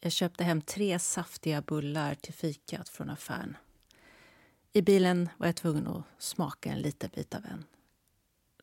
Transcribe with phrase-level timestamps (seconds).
[0.00, 3.56] Jag köpte hem tre saftiga bullar till fikat från affären.
[4.72, 7.64] I bilen var jag tvungen att smaka en liten bit av en.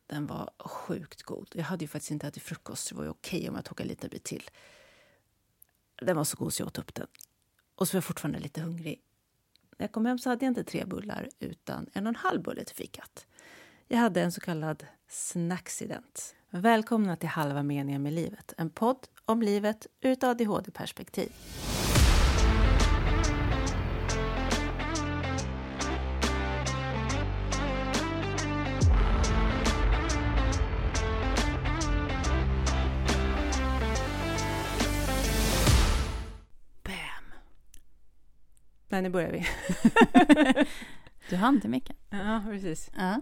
[0.06, 1.48] Den var sjukt god.
[1.54, 3.80] Jag hade ju faktiskt inte ätit frukost, så det var ju okej om jag tog
[3.80, 4.50] en liten bit till.
[6.02, 7.06] Den var så god så jag åt upp den.
[7.74, 9.02] Och så var jag fortfarande lite hungrig.
[9.78, 12.42] När jag kom hem så hade jag inte tre bullar utan en och en halv
[12.42, 13.26] bulle till fikat.
[13.88, 16.34] Jag hade en så kallad snacksident.
[16.50, 21.32] Välkomna till Halva meningen med livet, en podd om livet ur ett adhd-perspektiv.
[36.82, 36.94] Bam!
[38.88, 39.46] Nej, nu börjar vi.
[41.30, 41.96] Du hann till micken.
[42.10, 42.90] Ja, precis.
[42.96, 43.20] Ja.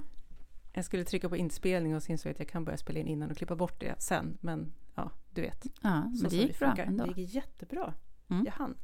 [0.73, 3.07] Jag skulle trycka på inspelning och så insåg jag att jag kan börja spela in
[3.07, 4.39] innan och klippa bort det sen.
[4.41, 5.66] Men ja, du vet.
[5.83, 6.87] ja, men så det gick bra funkar.
[6.87, 7.07] ändå.
[7.07, 7.95] Det gick jättebra.
[8.29, 8.45] Mm.
[8.45, 8.75] Jag hann.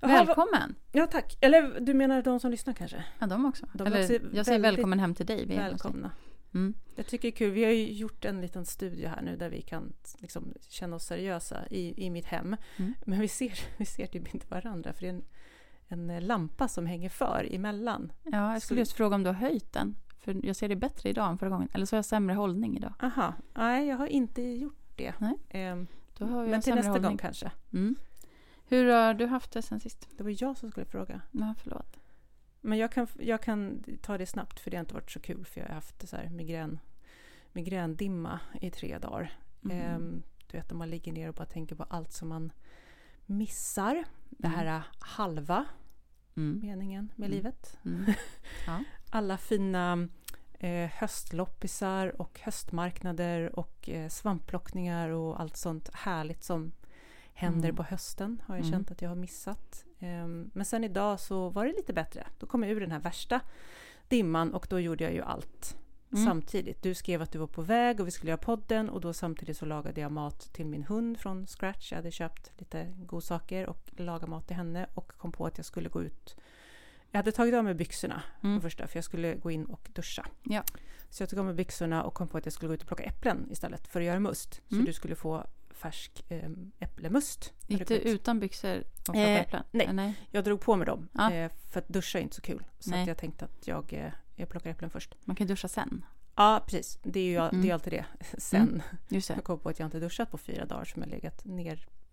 [0.00, 0.74] Välkommen!
[0.92, 1.38] Ja, tack.
[1.40, 3.04] Eller du menar de som lyssnar kanske?
[3.18, 3.66] Ja, de också.
[3.72, 5.46] De Eller, också jag säger välkommen hem till dig.
[5.46, 6.10] Vi Välkomna.
[6.54, 6.74] Mm.
[6.96, 7.50] Jag tycker det är kul.
[7.50, 11.04] Vi har ju gjort en liten studie här nu där vi kan liksom känna oss
[11.04, 12.56] seriösa i, i mitt hem.
[12.76, 12.94] Mm.
[13.06, 15.22] Men vi ser, vi ser typ inte varandra för det är
[15.88, 18.12] en, en lampa som hänger för emellan.
[18.22, 19.94] Ja, jag skulle Så- just fråga om du har höjt den.
[20.20, 21.68] För jag ser det bättre idag än förra gången.
[21.72, 22.94] Eller så har jag sämre hållning idag.
[23.02, 25.14] Aha, nej jag har inte gjort det.
[25.18, 25.34] Nej.
[25.48, 25.86] Ehm,
[26.18, 27.08] Då har jag men till nästa hållning.
[27.10, 27.50] gång kanske.
[27.72, 27.96] Mm.
[28.68, 30.08] Hur har du haft det sen sist?
[30.16, 31.20] Det var jag som skulle fråga.
[31.30, 31.96] Ja, förlåt.
[32.60, 35.44] Men jag kan, jag kan ta det snabbt för det har inte varit så kul
[35.44, 36.78] för jag har haft så här migrän,
[37.52, 39.32] migrändimma i tre dagar.
[39.64, 39.76] Mm.
[39.80, 42.52] Ehm, du vet när man ligger ner och bara tänker på allt som man
[43.26, 44.04] missar.
[44.30, 44.58] Det Mm.
[44.58, 45.64] här halva
[46.36, 46.60] Mm.
[46.62, 47.36] meningen med Mm.
[47.36, 47.78] livet.
[47.84, 48.04] Mm.
[48.66, 48.84] Ja.
[49.10, 50.08] Alla fina
[50.58, 56.72] eh, höstloppisar och höstmarknader och eh, svampplockningar och allt sånt härligt som
[57.34, 57.76] händer Mm.
[57.76, 58.72] på hösten har jag Mm.
[58.72, 59.84] känt att jag har missat.
[59.98, 62.26] Ehm, men sen idag så var det lite bättre.
[62.38, 63.40] Då kom jag ur den här värsta
[64.08, 65.76] dimman och då gjorde jag ju allt
[66.12, 66.24] Mm.
[66.26, 66.82] samtidigt.
[66.82, 69.56] Du skrev att du var på väg och vi skulle göra podden och då samtidigt
[69.56, 71.92] så lagade jag mat till min hund från scratch.
[71.92, 75.64] Jag hade köpt lite godsaker och lagade mat till henne och kom på att jag
[75.66, 76.36] skulle gå ut.
[77.10, 78.60] Jag hade tagit av mig byxorna Mm.
[78.60, 80.26] för första för jag skulle gå in och duscha.
[80.42, 80.64] Ja.
[81.10, 82.88] Så jag tog av mig byxorna och kom på att jag skulle gå ut och
[82.88, 84.54] plocka äpplen istället för att göra must.
[84.68, 84.84] Så Mm.
[84.84, 87.52] du skulle få färsk eh, äpplemust.
[87.66, 89.62] du Inte utan byxor och plocka Eh, äpplen?
[89.70, 89.92] nej.
[89.92, 90.14] Nej.
[90.30, 91.32] Jag drog på mig dem Ja.
[91.32, 92.64] eh, för att duscha är inte så kul.
[92.78, 95.14] Så jag tänkte att jag, eh, jag plockar äpplen först.
[95.24, 96.04] Man kan duscha sen.
[96.34, 96.98] Ja, precis.
[97.02, 97.62] Det är ju Mm.
[97.62, 98.04] det är alltid det.
[98.38, 98.82] Sen.
[99.08, 99.34] Just det.
[99.34, 101.44] Jag kom på att jag inte duschat på fyra dagar som jag legat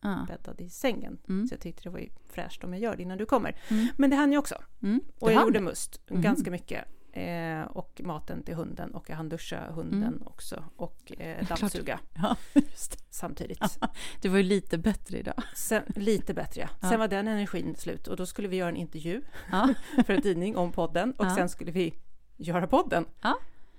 [0.05, 0.66] nerbäddad Ja.
[0.66, 1.17] i sängen.
[1.29, 1.47] Mm.
[1.47, 3.55] Så jag tyckte det var ju fräscht om jag gör det innan du kommer.
[3.69, 3.88] Mm.
[3.97, 4.55] Men det hann jag också.
[4.83, 5.01] Mm.
[5.19, 6.21] Och jag gjorde must Mhm.
[6.21, 6.85] ganska mycket.
[7.11, 10.23] Eh, och maten till hunden och jag hann duscha hunden Mm.
[10.27, 12.35] också och eh, dammsuga Ja,
[13.09, 13.79] samtidigt.
[14.21, 15.41] Det var ju lite bättre idag.
[15.55, 16.67] Sen, lite bättre ja.
[16.81, 16.97] Sen Ja.
[16.97, 19.73] var den energin slut och då skulle vi göra en intervju Ja.
[20.05, 21.35] för en tidning om podden och Ja.
[21.35, 21.93] sen skulle vi
[22.37, 23.05] göra podden.
[23.22, 23.37] Ja.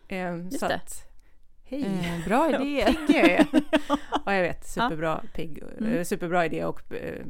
[0.08, 0.74] Eh, Just så det.
[0.74, 1.04] att,
[1.64, 1.84] hej!
[1.84, 2.84] Eh, bra idé.
[3.06, 3.46] Pigg jag är.
[4.76, 4.82] Ja.
[4.88, 5.92] Superbra, pigg, Mm.
[5.94, 7.24] eh, superbra idé och eh,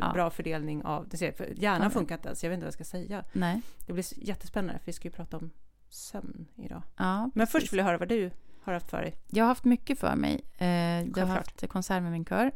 [0.00, 0.12] Ja.
[0.12, 1.08] bra fördelning av...
[1.12, 1.90] Ser, för hjärnan Ja.
[1.90, 2.42] funkar inte ens.
[2.44, 3.24] Jag vet inte vad jag ska säga.
[3.32, 3.60] Nej.
[3.86, 5.50] Det blir jättespännande för vi ska ju prata om
[5.88, 6.82] sömn idag.
[6.96, 8.30] Ja, Men först vill jag höra vad du
[8.62, 9.14] har haft för dig.
[9.26, 10.40] Jag har haft mycket för mig.
[10.58, 10.68] Eh,
[11.02, 12.50] jag har haft konsert med min kör,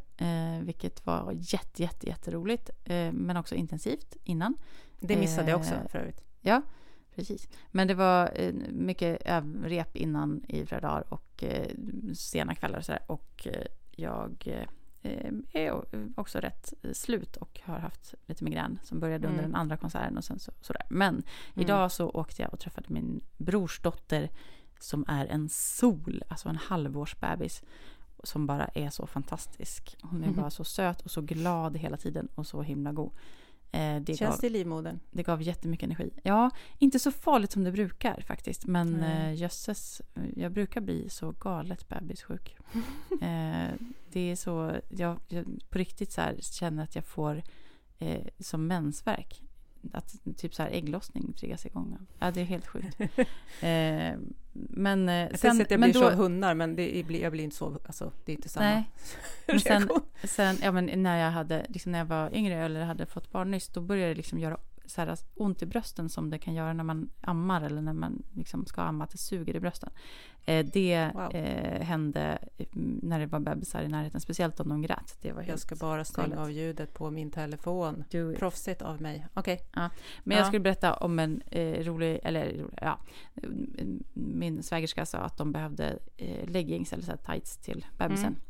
[0.64, 2.70] vilket var jätte, jätte, jätteroligt,
[3.12, 4.54] men också intensivt innan.
[5.00, 6.24] Det missade jag också för övrigt.
[6.41, 6.62] Ja,
[7.14, 7.48] precis.
[7.70, 8.30] Men det var
[8.72, 9.22] mycket
[9.64, 11.44] rep innan i flera dagar och
[12.14, 13.03] sena kvällar och sådär.
[13.06, 13.47] Och
[13.97, 14.44] jag
[15.03, 15.82] eh, är
[16.16, 19.50] också rätt slut och har haft lite migrän som började under Mm.
[19.53, 20.82] den andra konserten och sen så, sådär.
[20.91, 21.22] Men
[21.54, 24.30] idag så åkte jag och träffade min brorsdotter
[24.80, 27.62] som är en sol, alltså en halvårsbebis
[28.25, 29.97] som bara är så fantastisk.
[30.03, 30.36] Hon är Mhm.
[30.36, 33.12] bara så söt och så glad hela tiden och så himla god.
[33.72, 35.00] Eh, det Känns gav, det i livmodern?
[35.10, 36.10] det gav jättemycket energi.
[36.22, 38.66] Ja, inte så farligt som det brukar faktiskt.
[38.66, 40.03] Men eh, jösses,
[40.37, 42.56] jag brukar bli så galet bebissjuk.
[43.21, 43.71] eh,
[44.12, 47.43] det är så, jag, jag på riktigt så här känner att jag får
[47.98, 49.42] eh, som mensvärk.
[49.93, 51.97] Att typ så här ägglossning triggas igång.
[52.19, 53.01] Ja, det är helt sjukt.
[53.61, 54.13] eh,
[54.53, 57.23] men eh, Jag sen, sen, att jag men blir då, så hundar, men det blir,
[57.23, 57.79] jag blir inte så...
[57.87, 58.91] Alltså, det är inte samma Nej,
[59.47, 59.89] men sen-.
[60.25, 63.51] Sen, ja, men när jag hade, liksom när jag var yngre eller hade fått barn
[63.51, 64.57] nyss, då började det liksom göra
[64.92, 68.22] så här ont i brösten som det kan göra när man ammar eller när man
[68.34, 69.91] liksom ska amma, att det suger i brösten.
[70.44, 71.34] Eh, det Wow.
[71.34, 75.18] eh, hände mm, när det var bebisar i närheten, speciellt om de grät.
[75.22, 78.04] Det var Jag ska bara stänga av ljudet på min telefon.
[78.39, 79.27] Proffsigt av mig.
[79.34, 79.60] Okej.
[79.72, 79.91] Men
[80.24, 80.36] Ja.
[80.36, 82.98] jag skulle berätta om en eh, rolig, eller rolig, ja,
[84.15, 88.27] min svägerska sa att de behövde eh, leggings eller så tights till bebisen.
[88.27, 88.41] Mm.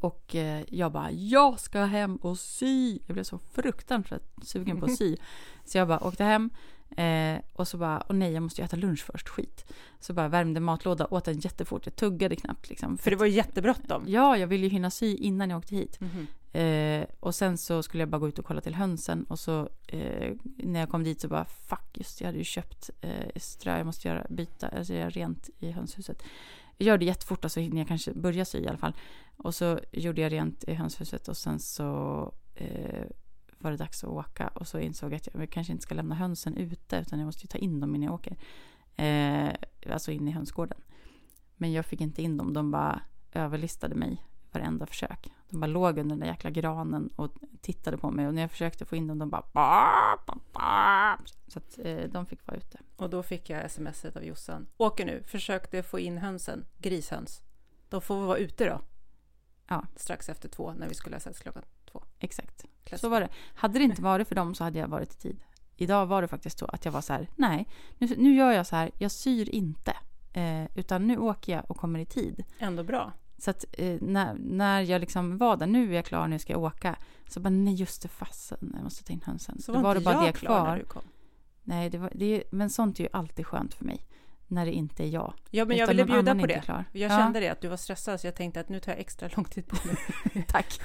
[0.00, 2.98] Och eh, jag bara, jag ska hem och sy.
[3.06, 5.16] Jag blev så fruktansvärt sugen på att sy.
[5.64, 6.50] Så jag bara åkte hem.
[6.96, 9.72] Eh, och så bara, åh nej, jag måste ju äta lunch först, skit.
[10.00, 11.86] Så bara värmde matlåda, åt den jättefort.
[11.86, 12.98] Jag tuggade knappt liksom.
[12.98, 14.04] För det var jättebråttom.
[14.06, 16.00] Ja, jag ville ju hinna sy innan jag åkte hit.
[16.00, 16.26] Mhm.
[16.52, 19.24] Eh, och sen så skulle jag bara gå ut och kolla till hönsen.
[19.24, 22.90] Och så eh, när jag kom dit så bara, fuck, just jag hade ju köpt
[23.00, 23.76] eh, strö.
[23.76, 26.22] Jag måste göra, byta, alltså göra rent i hönshuset.
[26.78, 28.96] Jag gör det jättefort, så hinner jag kanske börja sy i alla fall.
[29.36, 33.04] Och så gjorde jag rent i hönshuset och sen så eh,
[33.58, 34.48] var det dags att åka.
[34.48, 37.44] Och så insåg jag att jag kanske inte ska lämna hönsen ute, utan jag måste
[37.44, 38.36] ju ta in dem innan jag åker.
[38.96, 39.50] Eh,
[39.92, 40.80] alltså in i hönsgården.
[41.56, 43.00] Men jag fick inte in dem, de bara
[43.32, 44.24] överlistade mig
[44.58, 45.32] varenda försök.
[45.50, 48.26] De bara låg under den där jäkla granen och tittade på mig.
[48.26, 49.42] Och när jag försökte få in dem, de bara...
[51.46, 52.78] Så att eh, de fick vara ute.
[52.96, 54.66] Och då fick jag sms av Jossan.
[54.76, 57.42] Åker nu, försökte få in hönsen, grishöns.
[57.88, 58.80] De får vara ute då.
[59.68, 59.84] Ja.
[59.96, 61.62] Strax efter två, när vi skulle ha setts klockan
[61.92, 62.04] två.
[62.18, 62.64] Exakt.
[62.84, 63.00] Klass.
[63.00, 63.28] Så var det.
[63.54, 65.40] Hade det inte varit för dem så hade jag varit i tid.
[65.76, 67.68] Idag var det faktiskt så att jag var så här, nej,
[67.98, 69.96] nu, nu gör jag så här, jag syr inte.
[70.32, 72.44] Eh, utan nu åker jag och kommer i tid.
[72.58, 73.12] Ändå bra.
[73.38, 76.52] Så att eh, när, när jag liksom var där, nu är jag klar, nu ska
[76.52, 76.96] jag åka.
[77.28, 79.60] Så bara, nej just det, fasen, jag måste ta in hönsen.
[79.62, 81.02] Så var, det inte bara jag det klar när du kom.
[81.62, 84.04] Nej, det var, det men sånt är ju alltid skönt för mig.
[84.50, 85.34] När det inte är jag.
[85.50, 86.60] Ja, men jag ville bjuda på det.
[86.60, 86.84] Klar.
[86.92, 89.00] Jag Ja, kände det, att du var stressad, så jag tänkte att nu tar jag
[89.00, 89.96] extra lång tid på mig.
[90.48, 90.80] Tack.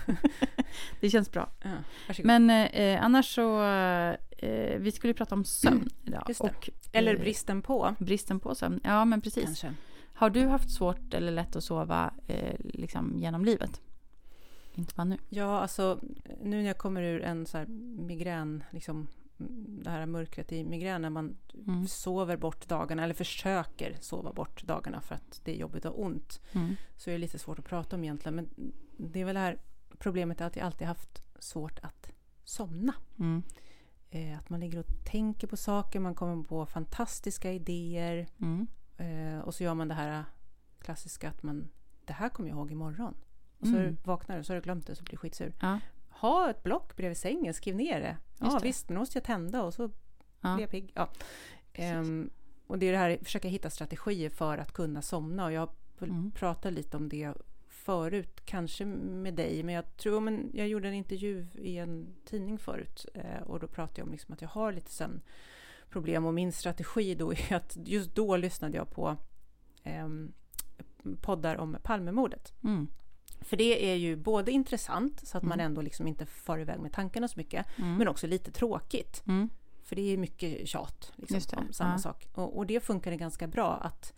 [0.99, 1.49] det känns bra.
[1.63, 2.13] Ja.
[2.23, 6.25] Men eh, annars så, eh, vi skulle ju prata om sömn idag.
[6.27, 6.47] Just det.
[6.47, 8.79] Och, Eller eh, bristen på, bristen på sömn.
[8.83, 9.45] Ja, men precis.
[9.45, 9.73] kanske.
[10.13, 13.81] Har du haft svårt eller lätt att sova eh, liksom genom livet?
[14.75, 15.17] Inte bara nu.
[15.29, 15.99] Ja, alltså
[16.41, 17.65] nu när jag kommer ur en så här
[17.97, 19.07] migrän, liksom
[19.83, 21.37] det här mörkret i migrän, när man
[21.67, 21.87] Mm.
[21.87, 26.41] sover bort dagarna, eller försöker sova bort dagarna för att det är jobbigt och ont,
[26.51, 26.75] Mm.
[26.97, 28.35] så är det lite svårt att prata om egentligen.
[28.35, 28.49] Men
[28.97, 29.57] det är väl det här
[29.97, 32.09] problemet är att jag alltid haft svårt att
[32.43, 32.93] somna.
[33.19, 33.43] Mm.
[34.09, 38.67] Eh, att man ligger och tänker på saker, man kommer på fantastiska idéer Mm.
[38.97, 40.23] Eh, och så gör man det här
[40.81, 41.69] klassiska att man,
[42.05, 43.15] det här kommer jag ihåg imorgon.
[43.59, 43.97] Och så Mm.
[44.03, 45.53] vaknar du så har du glömt det så blir du skitsur.
[45.61, 45.79] Ja.
[46.09, 48.17] Ha ett block bredvid sängen, skriv ner det.
[48.39, 48.67] Ja Just det.
[48.67, 49.89] visst, nu måste jag tända och så
[50.41, 50.53] Ja.
[50.55, 50.91] blir jag pigg.
[50.95, 51.09] Ja.
[51.73, 52.29] Ehm,
[52.67, 55.45] och det är det här, försöka hitta strategier för att kunna somna.
[55.45, 55.69] Och jag
[56.01, 56.31] Mm.
[56.31, 57.33] pratade lite om det
[57.67, 62.57] förut, kanske med dig, men jag tror, men jag gjorde en intervju i en tidning
[62.59, 64.91] förut eh, och då pratade jag om liksom att jag har lite
[65.93, 69.17] sömnproblem och min strategi då är att just då lyssnade jag på
[69.83, 70.33] ehm,
[71.21, 72.53] poddar om Palmemordet.
[72.63, 72.87] Mm.
[73.41, 75.65] För det är ju både intressant, så att man Mm.
[75.65, 77.97] ändå liksom inte far iväg med tankarna så mycket, Mm.
[77.97, 79.23] men också lite tråkigt.
[79.27, 79.49] Mm.
[79.83, 81.97] För det är mycket tjat liksom, om samma ja.
[81.97, 82.27] sak.
[82.35, 84.13] Och, och det funkar det ganska bra att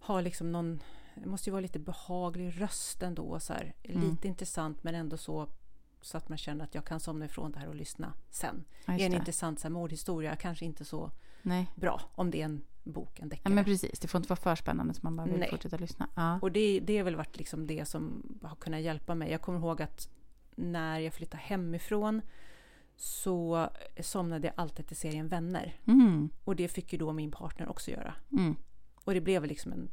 [0.00, 0.80] ha liksom någon,
[1.14, 4.10] det måste ju vara lite behaglig röst ändå, så här, Mm.
[4.10, 5.48] lite intressant men ändå så,
[6.00, 8.64] så att man känner att jag kan somna ifrån det här och lyssna sen.
[8.86, 11.10] Ja, är en intressant så här, mordhistoria, kanske inte så
[11.42, 11.66] Nej.
[11.74, 13.54] bra om det är en bok, en Ja, deckare.
[13.54, 13.98] men precis.
[14.00, 15.50] Det får inte vara för spännande så man bara vill Nej.
[15.50, 16.08] fortsätta lyssna.
[16.14, 16.38] Ja.
[16.42, 19.30] Och det, det har väl varit liksom det som har kunnat hjälpa mig.
[19.30, 20.08] Jag kommer ihåg att
[20.56, 22.22] när jag flyttade hemifrån
[22.96, 23.68] så
[24.00, 25.76] somnade jag alltid till serien Vänner.
[25.84, 26.28] Mm.
[26.44, 28.14] Och det fick ju då min partner också göra.
[28.32, 28.56] Mm.
[29.04, 29.88] Och det blev liksom en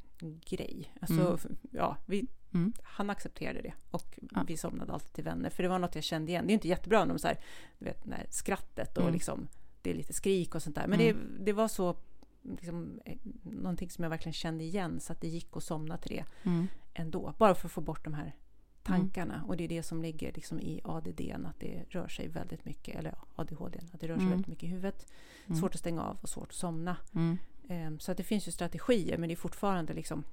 [0.45, 0.93] grej.
[1.01, 1.57] Alltså, Mm.
[1.71, 2.73] ja, vi, Mm.
[2.83, 4.43] han accepterade det och Ja.
[4.47, 5.49] vi somnade alltid till vänner.
[5.49, 6.47] För det var något jag kände igen.
[6.47, 7.37] Det är inte jättebra när de så här,
[7.79, 9.13] du vet, när skrattet och Mm.
[9.13, 9.47] liksom,
[9.81, 10.87] det är lite skrik och sånt där.
[10.87, 11.17] Men Mm.
[11.37, 11.95] det, det var så,
[12.41, 16.15] liksom, eh, någonting som jag verkligen kände igen så att det gick att somna till
[16.15, 16.67] det Mm.
[16.93, 17.33] ändå.
[17.37, 18.35] Bara för att få bort de här
[18.83, 19.43] tankarna.
[19.47, 22.95] Och det är det som ligger liksom i ADD, att det rör sig väldigt mycket,
[22.95, 24.29] eller ADHD, att det rör sig Mm.
[24.29, 25.07] väldigt mycket i huvudet.
[25.47, 25.59] Mm.
[25.59, 26.97] Svårt att stänga av och svårt att somna.
[27.15, 27.37] Mm.
[27.69, 30.23] Ehm, Så att det finns ju strategier, men det är fortfarande liksom...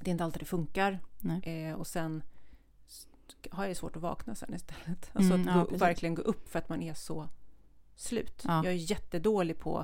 [0.00, 0.98] Det är inte alltid det funkar.
[1.42, 2.22] Eh, och sen
[3.50, 5.10] har jag svårt att vakna sen istället.
[5.12, 5.82] Alltså Mm, att ja, gå, precis.
[5.82, 7.28] verkligen gå upp för att man är så
[7.96, 8.42] slut.
[8.46, 8.56] Ja.
[8.64, 9.78] Jag är jättedålig på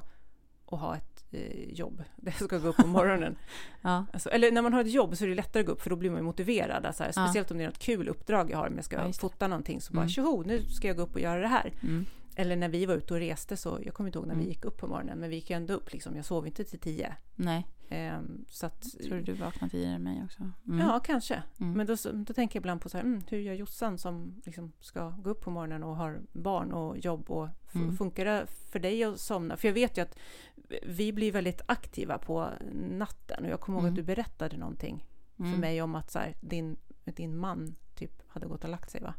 [0.66, 3.36] att ha ett eh, jobb där jag ska gå upp på morgonen.
[3.82, 4.06] Ja.
[4.12, 5.90] Alltså, eller när man har ett jobb så är det lättare att gå upp för
[5.90, 6.86] då blir man motiverad.
[6.86, 7.12] Alltså, Ja.
[7.12, 9.80] speciellt om det är något kul uppdrag jag har, om jag ska Ja, fota någonting
[9.80, 10.08] så bara Mm.
[10.08, 11.72] tjoho, nu ska jag gå upp och göra det här.
[11.82, 12.06] Mm.
[12.38, 14.44] Eller när vi var ute och reste så, jag kommer inte ihåg när Mm.
[14.46, 16.64] vi gick upp på morgonen, men vi gick ju ändå upp liksom, jag sov inte
[16.64, 17.16] till tio.
[17.34, 20.50] Nej, Ehm, så att, tror du du vaknar tidigare än mig också?
[20.66, 20.78] Mm.
[20.78, 21.42] Ja, kanske.
[21.60, 21.72] Mm.
[21.72, 24.72] Men då, då tänker jag ibland på så här, mm, hur gör Jossan som liksom
[24.80, 27.96] ska gå upp på morgonen och har barn och jobb och Mm.
[27.96, 29.56] funkar det för dig att somna?
[29.56, 30.18] För jag vet ju att
[30.86, 32.48] vi blir väldigt aktiva på
[32.90, 33.92] natten och jag kommer ihåg Mm.
[33.92, 35.04] att du berättade någonting
[35.36, 35.60] för Mm.
[35.60, 39.14] mig om att så här, din, din man typ hade gått och lagt sig va?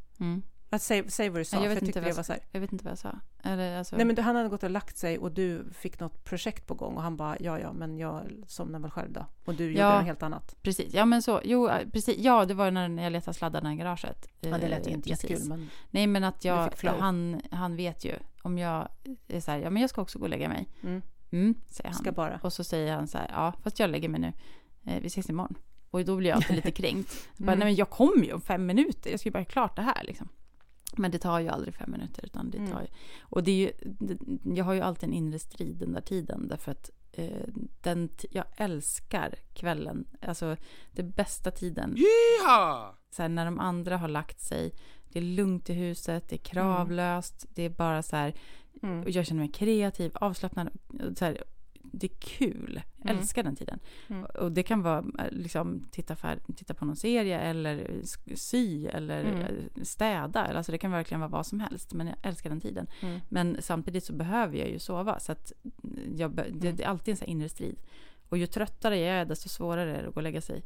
[0.70, 2.42] Att säg, säg vad du sa, jag, för jag tyckte vad det var så här.
[2.52, 3.16] jag vet inte vad jag sa.
[3.44, 6.24] Eller, alltså, Nej men du- han hade gått och lagt sig och du fick något
[6.24, 9.26] projekt på gång och han bara ja ja men jag somnar väl själv då.
[9.46, 9.96] Och du gjorde Ja.
[9.98, 10.56] något helt annat.
[10.62, 13.76] Precis, ja men så, jo äh, precis, ja det var när jag letade sladdarna i
[13.76, 14.28] garaget.
[14.40, 15.30] Ja det lät ju Eh, inte precis.
[15.30, 16.70] jättekul men Nej men att jag,
[17.00, 18.88] han, han vet ju om jag
[19.28, 20.68] är så här, ja men jag ska också gå och lägga mig.
[20.84, 22.00] mm, Mm, säger han.
[22.00, 22.40] ska bara.
[22.44, 24.34] Och så säger han så här, ja fast jag lägger mig nu,
[24.86, 25.56] eh, vi ses imorgon.
[25.90, 27.28] Och då blir jag alltid lite kränkt.
[27.38, 27.60] Bara, Mm.
[27.60, 30.04] Nej men jag kommer ju om fem minuter, jag ska ju bara klart det här
[30.04, 30.30] liksom.
[30.96, 32.72] Men det tar ju aldrig fem minuter utan det Mm.
[32.72, 32.88] tar ju,
[33.22, 33.72] och det är ju,
[34.56, 37.48] jag har ju alltid en inre strid den där tiden därför att eh,
[37.82, 40.58] den, jag älskar kvällen, alltså
[40.92, 41.96] det bästa tiden
[43.10, 44.74] så här, när de andra har lagt sig.
[45.12, 48.34] Det är lugnt i huset, det är kravlöst, det är bara så här,
[48.84, 49.04] Mm.
[49.04, 50.70] och jag känner mig kreativ, avslappnad.
[51.18, 51.44] Så här,
[52.00, 52.82] det är kul.
[52.98, 53.18] Jag Mm.
[53.22, 53.80] älskar den tiden.
[54.08, 54.26] Mm.
[54.26, 58.02] Och det kan vara eh, liksom, titta, fär, titta på någon serie eller
[58.36, 59.42] sy eller Mm.
[59.42, 60.40] eh, städa.
[60.46, 61.94] Alltså det kan verkligen vara vad som helst.
[61.94, 62.88] Men jag älskar den tiden.
[63.02, 63.20] Mm.
[63.30, 65.20] Men samtidigt så behöver jag ju sova.
[65.20, 65.52] Så att
[66.16, 66.60] jag, det, Mm.
[66.76, 67.80] det är alltid en sån inre strid.
[68.30, 70.64] Och ju tröttare jag är desto svårare är det att gå och lägga sig.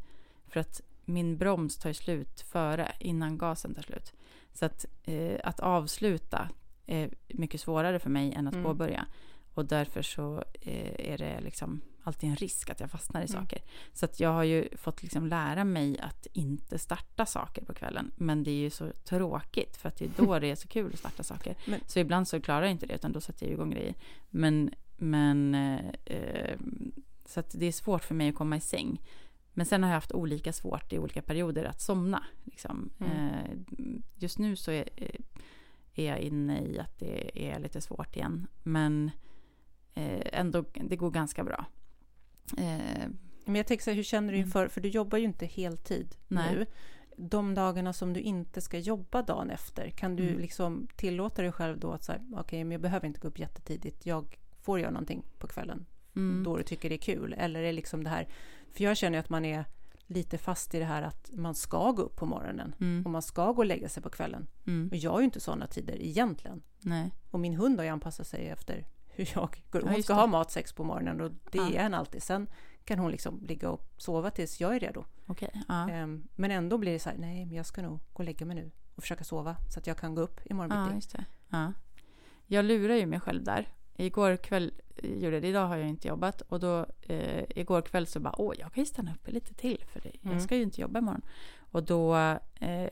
[0.47, 4.13] För att min broms tar slut före, innan gasen tar slut.
[4.53, 6.49] Så att, eh, att avsluta
[6.85, 9.05] är mycket svårare för mig än att påbörja.
[9.53, 13.41] Och därför så eh, är det liksom alltid en risk att jag fastnar i Mm.
[13.41, 13.61] saker.
[13.93, 18.11] Så att jag har ju fått liksom lära mig att inte starta saker på kvällen.
[18.15, 20.93] Men det är ju så tråkigt för att det är då det är så kul
[20.93, 21.55] att starta saker.
[21.67, 23.93] Men- Så ibland så klarar jag inte det utan då sätter jag igång grejer.
[24.29, 26.57] Men, men eh, eh,
[27.25, 29.01] så att det är svårt för mig att komma i säng.
[29.53, 32.23] Men sen har jag haft olika svårt i olika perioder att somna.
[32.43, 32.89] Liksom.
[32.99, 33.11] Mm.
[33.17, 33.57] Eh,
[34.15, 34.89] just nu så är,
[35.95, 38.47] är jag inne i att det är lite svårt igen.
[38.63, 39.11] Men eh,
[39.93, 41.65] ändå, det går ganska bra.
[42.57, 43.07] Eh,
[43.45, 44.47] Men jag tänker så här, hur känner du Mm.
[44.47, 46.55] inför, för du jobbar ju inte heltid Nej.
[46.55, 46.65] nu.
[47.17, 50.39] De dagarna som du inte ska jobba dagen efter, kan du Mm.
[50.39, 54.05] liksom tillåta dig själv då att säga, okej, men jag behöver inte gå upp jättetidigt,
[54.05, 57.33] jag får göra någonting på kvällen mm, då du tycker det är kul?
[57.37, 58.27] Eller är det liksom det här,
[58.73, 59.65] för jag känner ju att man är
[60.07, 63.21] lite fast i det här att man ska gå upp på morgonen mm, och man
[63.21, 64.47] ska gå och lägga sig på kvällen.
[64.67, 66.61] mm, Och jag har ju inte sådana tider egentligen.
[66.79, 67.11] nej.
[67.31, 69.81] Och min hund har ju anpassat sig efter hur jag går.
[69.81, 70.19] Ja, Hon just ska det.
[70.19, 71.69] ha mat sex på morgonen och det Ja.
[71.71, 72.23] är en alltid.
[72.23, 72.47] Sen
[72.85, 75.05] kan hon liksom ligga och sova tills jag är redo.
[75.25, 75.63] Okej.
[75.67, 75.89] ja.
[75.89, 78.45] Ehm, Men ändå blir det så här, nej, men jag ska nog gå och lägga
[78.45, 80.95] mig nu och försöka sova så att jag kan gå upp imorgon Ja, bitti.
[80.95, 81.25] just det.
[81.49, 81.73] Ja.
[82.47, 83.67] Jag lurar ju mig själv där.
[83.95, 88.07] Igår kväll eh, gjorde det, idag har jag inte jobbat och då eh, igår kväll
[88.07, 90.11] så bara åh jag kan ju stanna uppe lite till för det.
[90.23, 90.33] Mm.
[90.33, 91.21] jag ska ju inte jobba imorgon.
[91.71, 92.15] Och då
[92.59, 92.89] eh,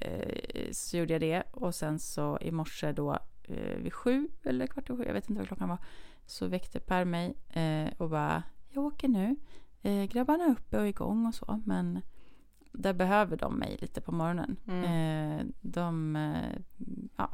[0.71, 4.89] så gjorde jag det och sen så i morse då eh, vid sju eller kvart
[4.89, 5.77] i sju, jag vet inte vad klockan var,
[6.29, 9.35] så väckte Per mig eh, och bara jag åker nu.
[9.81, 12.01] Eh, grabbarna är uppe och igång och så men
[12.71, 14.57] där behöver de mig lite på morgonen.
[14.67, 14.83] Mm.
[14.83, 16.59] Eh, de eh,
[17.15, 17.29] ja,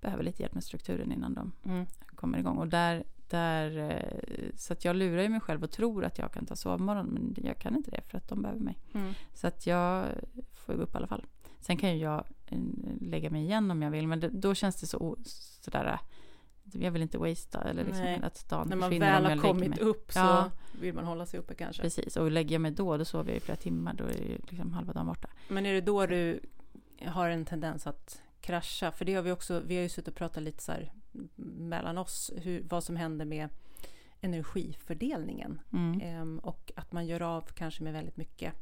[0.00, 1.86] behöver lite hjälp med strukturen innan de Mm.
[2.14, 2.58] kommer igång.
[2.58, 6.32] Och där, där, eh, så att jag lurar ju mig själv och tror att jag
[6.32, 8.78] kan ta sovmorgon men jag kan inte det för att de behöver mig.
[8.94, 9.14] Mm.
[9.34, 10.06] Så att jag
[10.54, 11.24] får gå upp i alla fall.
[11.60, 12.58] Sen kan ju jag eh,
[13.00, 15.98] lägga mig igen om jag vill men det, då känns det så sådär
[16.72, 18.20] jag vill inte wastea eller liksom Nej.
[18.22, 20.50] att dagen När man väl har kommit upp så Ja.
[20.80, 21.82] vill man hålla sig uppe kanske.
[21.82, 23.94] Precis, och lägger jag mig då, då sover jag i flera timmar.
[23.94, 25.28] Då är det liksom halva dagen borta.
[25.48, 26.40] Men är det då du
[27.06, 28.92] har en tendens att krascha?
[28.92, 30.92] För det har vi också, vi har ju suttit och pratat lite så här
[31.46, 33.48] mellan oss, hur, vad som händer med
[34.20, 35.60] energifördelningen.
[35.72, 36.00] Mm.
[36.00, 38.52] Ehm, och att man gör av kanske med väldigt mycket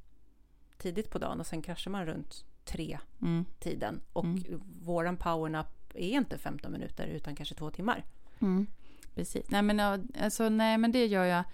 [0.79, 3.45] tidigt på dagen och sen kraschar man runt tre Mm.
[3.59, 4.01] tiden.
[4.13, 4.63] Och Mm.
[4.83, 8.05] våran powernap är inte 15 minuter utan kanske två timmar.
[8.41, 8.67] Mm.
[9.15, 9.51] Precis.
[9.51, 9.81] Nej men,
[10.21, 11.45] alltså, nej men det gör jag.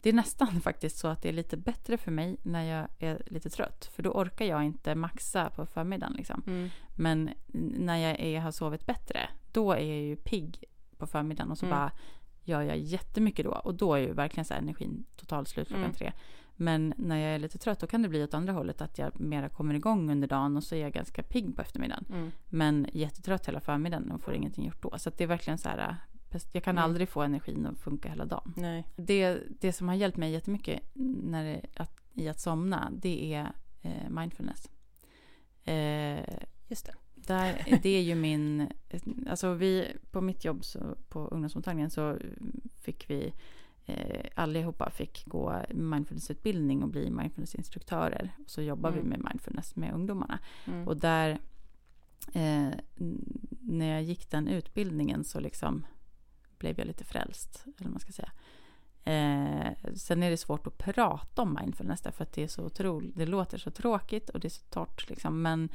[0.00, 3.22] Det är nästan faktiskt så att det är lite bättre för mig när jag är
[3.26, 3.90] lite trött.
[3.94, 6.12] För då orkar jag inte maxa på förmiddagen.
[6.16, 6.70] Liksom.
[6.96, 7.30] Men
[7.78, 10.64] när jag är, har sovit bättre, då är jag ju pigg
[10.98, 11.50] på förmiddagen.
[11.50, 11.78] Och så Mm.
[11.78, 11.90] bara
[12.44, 13.50] gör jag jättemycket då.
[13.52, 15.94] Och då är ju verkligen så här energin totalt slut klockan Mm.
[15.96, 16.12] tre.
[16.56, 18.80] Men när jag är lite trött då kan det bli åt andra hållet.
[18.80, 22.04] Att jag mera kommer igång under dagen och så är jag ganska pigg på eftermiddagen.
[22.10, 22.30] Mm.
[22.46, 24.98] Men jättetrött hela förmiddagen och får ingenting gjort då.
[24.98, 25.96] Så det är verkligen så här.
[26.52, 26.84] Jag kan Mm.
[26.84, 28.52] aldrig få energin att funka hela dagen.
[28.56, 28.86] Nej.
[28.96, 30.80] Det, det som har hjälpt mig jättemycket
[31.22, 34.70] när det, att, i att somna, det är eh, mindfulness.
[35.64, 36.18] Eh,
[36.68, 36.94] Just det.
[37.14, 38.68] där, det är ju min...
[39.30, 42.18] Alltså vi, på mitt jobb så, på ungdomsmottagningen så
[42.80, 43.32] fick vi
[43.86, 48.32] eh, allihopa fick gå mindfulnessutbildning och bli mindfulnessinstruktörer.
[48.44, 49.02] Och så jobbar Mm.
[49.02, 50.38] vi med mindfulness med ungdomarna.
[50.66, 50.88] Mm.
[50.88, 51.30] Och där,
[52.32, 52.68] eh,
[53.60, 55.86] när jag gick den utbildningen så liksom
[56.58, 58.32] blev jag lite frälst, eller vad man ska säga.
[59.04, 63.16] Eh, sen är det svårt att prata om mindfulness därför att det är så otroligt,
[63.16, 65.42] det låter så tråkigt och det är så torrt liksom.
[65.42, 65.68] Men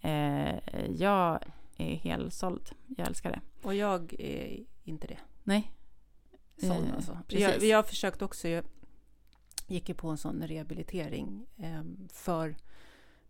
[0.00, 1.38] eh, jag
[1.76, 2.70] är helt såld.
[2.86, 3.40] Jag älskar det.
[3.66, 5.18] Och jag är inte det.
[5.44, 5.72] Nej.
[6.60, 7.18] Såld Eh, alltså.
[7.28, 8.64] Jag, jag har försökt också, jag
[9.66, 12.56] gick ju på en sån rehabilitering eh, för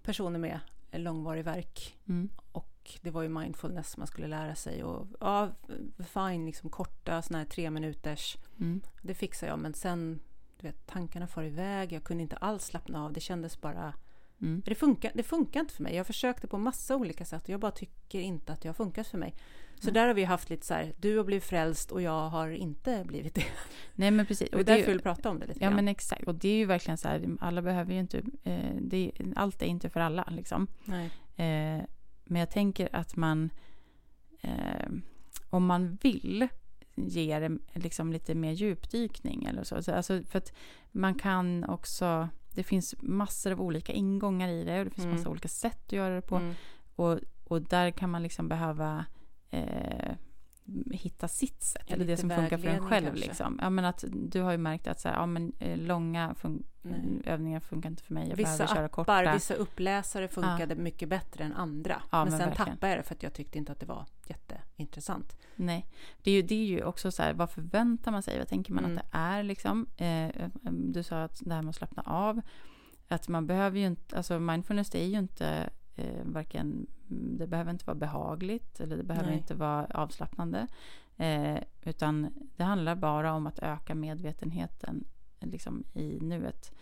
[0.02, 0.60] personer med
[0.92, 1.98] långvarig verk.
[2.08, 2.28] Mm.
[2.52, 4.84] Och det var ju mindfulness man skulle lära sig.
[4.84, 5.48] Och ja,
[5.98, 8.38] fine, liksom korta såna här tre minuters.
[8.60, 8.80] Mm.
[9.02, 10.20] Det fixar jag, men sen,
[10.60, 11.92] du vet, tankarna far iväg.
[11.92, 13.12] Jag kunde inte alls slappna av.
[13.12, 13.94] Det kändes bara...
[14.40, 14.62] Mm.
[14.64, 15.94] Det funkar, det funkar inte för mig.
[15.94, 19.06] Jag försökte på massa olika sätt och jag bara tycker inte att det har funkat
[19.06, 19.34] för mig.
[19.80, 22.48] Så där har vi haft lite så här, du har blivit frälst och jag har
[22.50, 23.44] inte blivit det.
[23.94, 24.48] Nej men precis.
[24.48, 25.76] Och det är därför jag vill prata om det lite Ja grann.
[25.76, 26.22] men exakt.
[26.24, 29.66] Och det är ju verkligen så här, alla behöver ju inte, eh, det, allt är
[29.66, 30.66] inte för alla liksom.
[30.84, 31.06] Nej.
[31.36, 31.84] Eh,
[32.24, 33.50] men jag tänker att man,
[34.40, 34.90] eh,
[35.50, 36.48] om man vill,
[36.94, 39.82] ge det liksom lite mer djupdykning eller så.
[39.82, 39.92] så.
[39.92, 40.52] Alltså för att
[40.92, 45.16] man kan också, det finns massor av olika ingångar i det och det finns Mm.
[45.16, 46.36] massa olika sätt att göra det på.
[46.36, 46.54] Mm.
[46.96, 49.04] Och, och där kan man liksom behöva
[49.50, 50.14] eh,
[50.90, 51.82] hitta sitt sätt.
[51.86, 53.14] Ja, eller det som funkar för en själv.
[53.14, 53.58] Liksom.
[53.62, 56.64] Ja, men att, du har ju märkt att så här, ja, men, eh, långa fun-
[56.82, 57.22] Nej.
[57.24, 58.28] övningar funkar inte för mig.
[58.28, 59.34] Jag Vissa behöver köra appar, korta.
[59.34, 62.02] vissa uppläsare funkade mycket bättre än andra.
[62.12, 62.70] Ja, men men sen verkligen.
[62.72, 65.36] tappade jag det för att jag tyckte inte att det var jätteintressant.
[65.56, 65.86] Nej,
[66.22, 68.38] det är, ju, det är ju också så här, vad förväntar man sig?
[68.38, 68.98] Vad tänker man Mm.
[68.98, 69.86] att det är liksom?
[69.96, 72.40] Eh, du sa att det här med att slappna av.
[73.08, 77.70] Att man behöver ju inte, alltså mindfulness det är ju inte eh, varken, det behöver
[77.70, 79.38] inte vara behagligt eller det behöver Nej.
[79.38, 80.66] inte vara avslappnande.
[81.16, 85.04] Eh, utan det handlar bara om att öka medvetenheten
[85.40, 86.72] liksom, i nuet.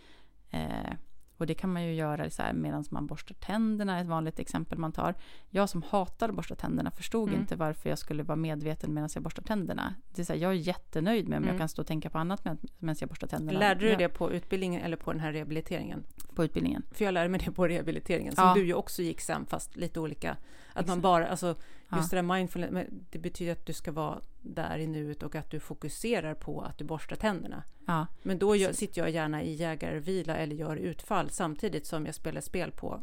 [0.50, 0.92] Eh,
[1.38, 4.78] och det kan man ju göra så här medan man borstar tänderna, ett vanligt exempel
[4.78, 5.14] man tar.
[5.50, 7.40] Jag som hatar att borsta tänderna förstod Mm.
[7.40, 9.94] inte varför jag skulle vara medveten medan jag borstar tänderna.
[10.14, 11.54] Det är så här, jag är jättenöjd med om Mm.
[11.54, 13.58] jag kan stå och tänka på annat med- medan jag borstar tänderna.
[13.58, 16.04] Lärde du Jag- det på utbildningen eller på den här rehabiliteringen?
[16.34, 16.82] På utbildningen.
[16.92, 18.54] För jag lärde mig det på rehabiliteringen, som Ja.
[18.54, 20.36] du ju också gick sen, fast lite olika.
[20.78, 21.56] Att man bara, alltså
[21.90, 21.96] Ja.
[21.96, 25.50] just det där mindfulness, det betyder att du ska vara där i nuet och att
[25.50, 27.62] du fokuserar på att du borstar tänderna.
[27.86, 28.80] Ja, Men då gör, Precis.
[28.80, 33.00] sitter jag gärna i jägarvila eller gör utfall samtidigt som jag spelar spel på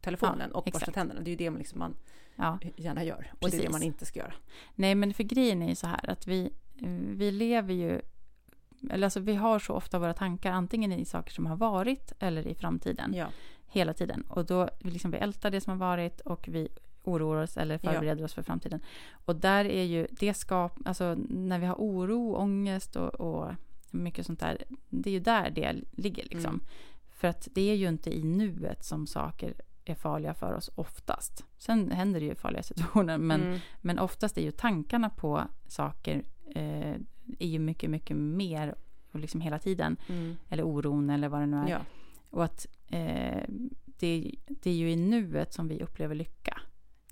[0.00, 1.20] telefonen Ja, och borstar tänderna.
[1.20, 1.94] Det är ju det man, liksom man
[2.36, 2.58] ja.
[2.76, 3.32] gärna gör.
[3.32, 3.72] Och det är det Precis.
[3.72, 4.34] man inte ska göra.
[4.74, 6.52] Nej, men för grejen är ju så här att vi,
[7.16, 8.00] vi lever ju...
[8.90, 12.46] Eller alltså vi har så ofta våra tankar antingen i saker som har varit eller
[12.46, 13.14] i framtiden.
[13.14, 13.26] Ja.
[13.68, 14.22] Hela tiden.
[14.28, 16.68] Och då liksom vi ältar det som har varit och vi
[17.06, 17.92] oroar oss eller Ja.
[17.92, 18.80] förbereder oss för framtiden.
[19.24, 20.72] Och där är ju det skap...
[20.84, 23.52] Alltså när vi har oro, ångest och, och
[23.90, 24.64] mycket sånt där.
[24.88, 26.54] Det är ju där det ligger liksom.
[26.54, 26.60] Mm.
[27.10, 31.44] För att det är ju inte i nuet som saker är farliga för oss oftast.
[31.58, 33.58] Sen händer det ju farliga situationer men mm.
[33.80, 36.22] men oftast är ju tankarna på saker
[36.54, 36.94] eh,
[37.38, 38.74] är ju mycket, mycket mer
[39.12, 39.96] och liksom hela tiden.
[40.08, 40.36] Mm.
[40.48, 41.68] Eller oron eller vad det nu är.
[41.68, 41.78] Ja.
[42.30, 43.42] Och att eh,
[43.84, 46.60] det, det är ju i nuet som vi upplever lycka.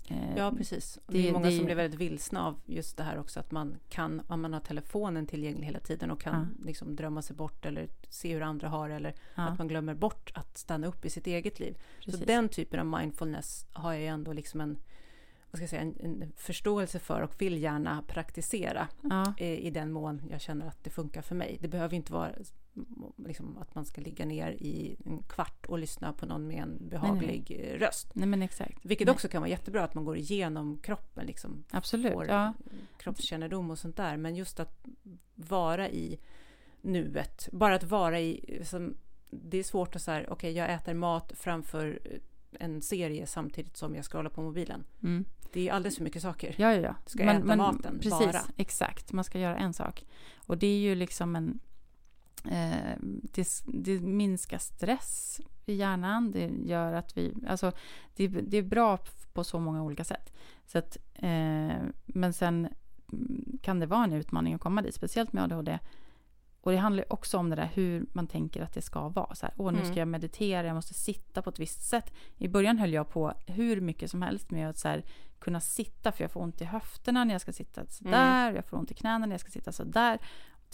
[0.09, 0.99] Eh, ja, precis.
[1.07, 3.51] Det- det är många det som blir väldigt vilsna av just det här också att
[3.51, 7.65] man kan, om man har telefonen tillgänglig hela tiden och kan liksom drömma sig bort
[7.65, 11.09] eller se hur andra har eller ja, att man glömmer bort att stanna upp i
[11.09, 11.77] sitt eget liv.
[12.05, 12.19] precis.
[12.19, 14.77] Så den typen av mindfulness har jag ändå liksom en,
[15.51, 19.69] vad ska jag säga, en, en förståelse för och vill gärna praktisera ja, eh, i
[19.69, 21.57] den mån jag känner att det funkar för mig.
[21.61, 22.31] Det behöver inte vara
[23.25, 26.89] liksom, att man ska ligga ner i en kvart och lyssna på någon med en
[26.89, 28.11] behaglig eh, röst.
[28.13, 28.85] nej men exakt.
[28.85, 29.13] Vilket Nej.
[29.13, 32.13] också kan vara jättebra att man går igenom kroppen, liksom, Absolut.
[32.13, 32.53] får Ja,
[32.97, 34.17] kroppskännedom och sånt där.
[34.17, 34.85] Men just att
[35.35, 36.19] vara i
[36.81, 38.97] nuet, bara att vara i, som,
[39.29, 41.99] det är svårt att säga, okej jag äter mat framför
[42.59, 44.83] en serie samtidigt som jag scrollar på mobilen.
[45.03, 45.25] mm.
[45.53, 46.55] Det är alldeles för mycket saker.
[46.57, 46.81] ja, ja.
[46.81, 46.95] ja.
[47.05, 48.41] Ska äta maten, precis, bara.
[48.57, 50.05] Exakt, man ska göra en sak.
[50.35, 51.59] Och det är ju liksom en...
[52.47, 52.97] Eh,
[53.33, 56.31] det, det minskar stress i hjärnan.
[56.31, 57.33] Det gör att vi...
[57.47, 57.71] Alltså,
[58.15, 58.99] det, det är bra
[59.33, 60.33] på så många olika sätt.
[60.65, 62.67] Så att, eh, men sen
[63.13, 65.79] mm, kan det vara en utmaning att komma dit, speciellt med ADHD.
[66.61, 69.35] Och det handlar också om det där hur man tänker att det ska vara.
[69.35, 69.97] Så här, Åh, nu ska Mm.
[69.97, 72.13] jag meditera, jag måste sitta på ett visst sätt.
[72.37, 75.03] I början höll jag på hur mycket som helst med att så här,
[75.39, 78.77] kunna sitta, för jag får ont i höfterna när jag ska sitta sådär, jag får
[78.77, 80.19] ont i knäna när jag ska sitta sådär.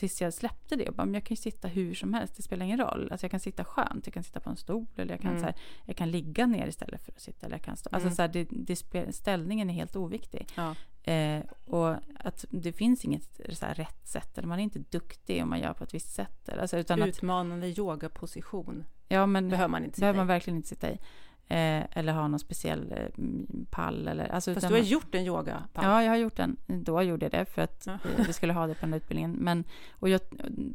[0.02, 2.42] Tills jag släppte det och bara, men jag kan ju sitta hur som helst, det
[2.44, 3.08] spelar ingen roll.
[3.12, 5.40] Alltså jag kan sitta skönt, jag kan sitta på en stol eller jag kan, Mm.
[5.42, 7.46] så här, jag kan ligga ner istället för att sitta.
[7.46, 7.90] Eller jag kan stå.
[7.92, 8.16] Alltså Mm.
[8.16, 10.48] så här, det, det ställningen är helt oviktig.
[10.56, 10.76] Ja.
[11.14, 15.44] Eh, och att det finns inget så här, rätt sätt, eller man är inte duktig
[15.44, 16.50] om man gör på ett visst sätt.
[16.50, 20.58] Eller, alltså, utan att, Utmanande yogaposition ja, men, behöver man inte sitta behöver man verkligen
[20.58, 20.98] inte sitta i.
[21.52, 23.24] Eh, eller ha någon speciell eh,
[23.70, 24.08] pall.
[24.08, 26.58] Eller, alltså, Fast du har man- gjort en yoga Ja, jag har gjort den.
[26.68, 27.94] Då gjorde jag det för att Ja.
[27.94, 29.32] eh, vi skulle ha det på den utbildningen.
[29.32, 30.22] Men, och jag,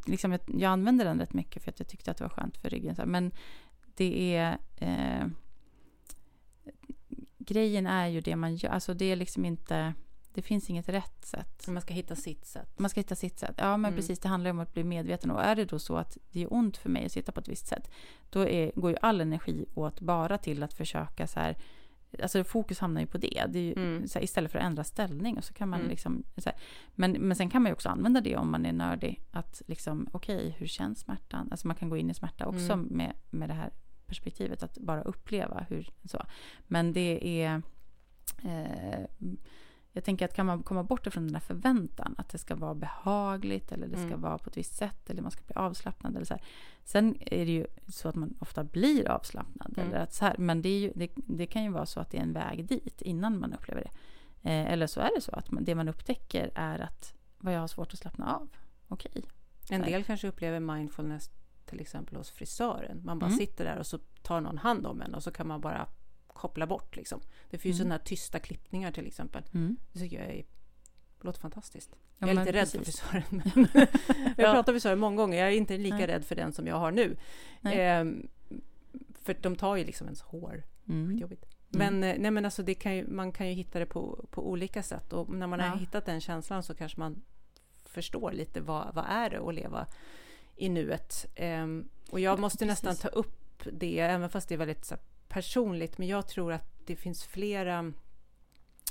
[0.07, 2.57] liksom, jag, jag använde den rätt mycket för att jag tyckte att det var skönt
[2.57, 2.97] för ryggen.
[3.07, 3.33] Men
[3.97, 4.59] det är...
[4.77, 5.27] Eh,
[7.39, 8.71] grejen är ju det man gör.
[8.71, 9.95] Alltså det är liksom inte...
[10.37, 11.69] Det finns inget rätt sätt.
[11.69, 12.79] Man ska hitta sitt sätt.
[12.79, 13.55] Man ska hitta sitt sätt.
[13.59, 13.97] Ja, men Mm.
[13.97, 14.19] precis.
[14.19, 15.31] Det handlar om att bli medveten.
[15.31, 17.49] Och är det då så att det är ont för mig att sitta på ett
[17.49, 17.91] visst sätt,
[18.31, 21.57] då är, går ju all energi åt bara till att försöka så här...
[22.23, 23.45] Alltså fokus hamnar ju på det.
[23.49, 24.05] det ju, Mm.
[24.15, 25.37] här, istället för att ändra ställning.
[25.39, 25.91] Och så kan man Mm.
[25.91, 26.59] liksom, så här,
[26.95, 29.23] men, men sen kan man ju också använda det om man är nördig.
[29.31, 31.49] Att liksom, okej, hur känns smärtan?
[31.51, 32.87] Alltså man kan gå in i smärta också Mm.
[32.91, 33.71] med, med det här
[34.07, 34.63] perspektivet.
[34.63, 36.23] Att bara uppleva hur så.
[36.67, 37.63] Men det är...
[39.97, 42.75] Jag tänker att kan man komma bort ifrån den där förväntan att det ska vara
[42.75, 44.21] behagligt eller det ska Mm.
[44.21, 46.43] vara på ett visst sätt eller man ska bli avslappnad eller så här.
[46.85, 49.75] Sen är det ju så att man ofta blir avslappnad.
[49.79, 49.89] Mm.
[49.91, 52.19] Eller att så här, men det, ju, det, det kan ju vara så att det
[52.19, 53.91] är en väg dit innan man upplever det.
[54.51, 57.61] Eh, eller så är det så att man, det man upptäcker är att vad jag
[57.61, 58.49] har svårt att slappna av.
[58.89, 59.23] Okej.
[59.71, 59.93] En Nej.
[59.93, 61.31] del kanske upplever mindfulness
[61.67, 63.01] till exempel hos frisören.
[63.05, 63.39] Man bara Mm.
[63.39, 65.87] sitter där och så tar någon hand om en och så kan man bara
[66.37, 66.97] koppla bort.
[66.97, 67.21] Liksom.
[67.51, 67.79] Det finns Mm.
[67.85, 69.43] sådana här tysta klippningar till exempel.
[69.55, 69.77] Mm.
[69.93, 70.45] Det tycker jag är,
[71.21, 71.91] låter fantastiskt.
[72.19, 73.01] Ja, jag är lite rädd för precis.
[73.01, 73.43] frisören.
[73.55, 73.69] Men
[74.37, 75.39] jag har pratat med frisören många gånger.
[75.39, 76.07] Jag är inte lika Nej.
[76.07, 77.17] rädd för den som jag har nu.
[77.63, 78.29] Ehm,
[79.23, 80.63] för de tar ju liksom ens hår.
[80.89, 81.19] Mm.
[81.19, 81.45] Jobbigt.
[81.75, 82.01] Mm.
[82.01, 84.51] Men, eh, nej, men alltså det kan ju, man kan ju hitta det på, på
[84.51, 85.13] olika sätt.
[85.13, 85.67] Och när man Ja.
[85.67, 87.23] har hittat den känslan så kanske man
[87.85, 89.87] förstår lite vad, vad är det att leva
[90.57, 91.27] i nuet.
[91.35, 93.03] Ehm, och jag Ja, måste nästan precis.
[93.03, 95.03] ta upp det, även fast det är väldigt så här,
[95.37, 95.99] personligt.
[95.99, 97.93] Men jag tror att det finns flera...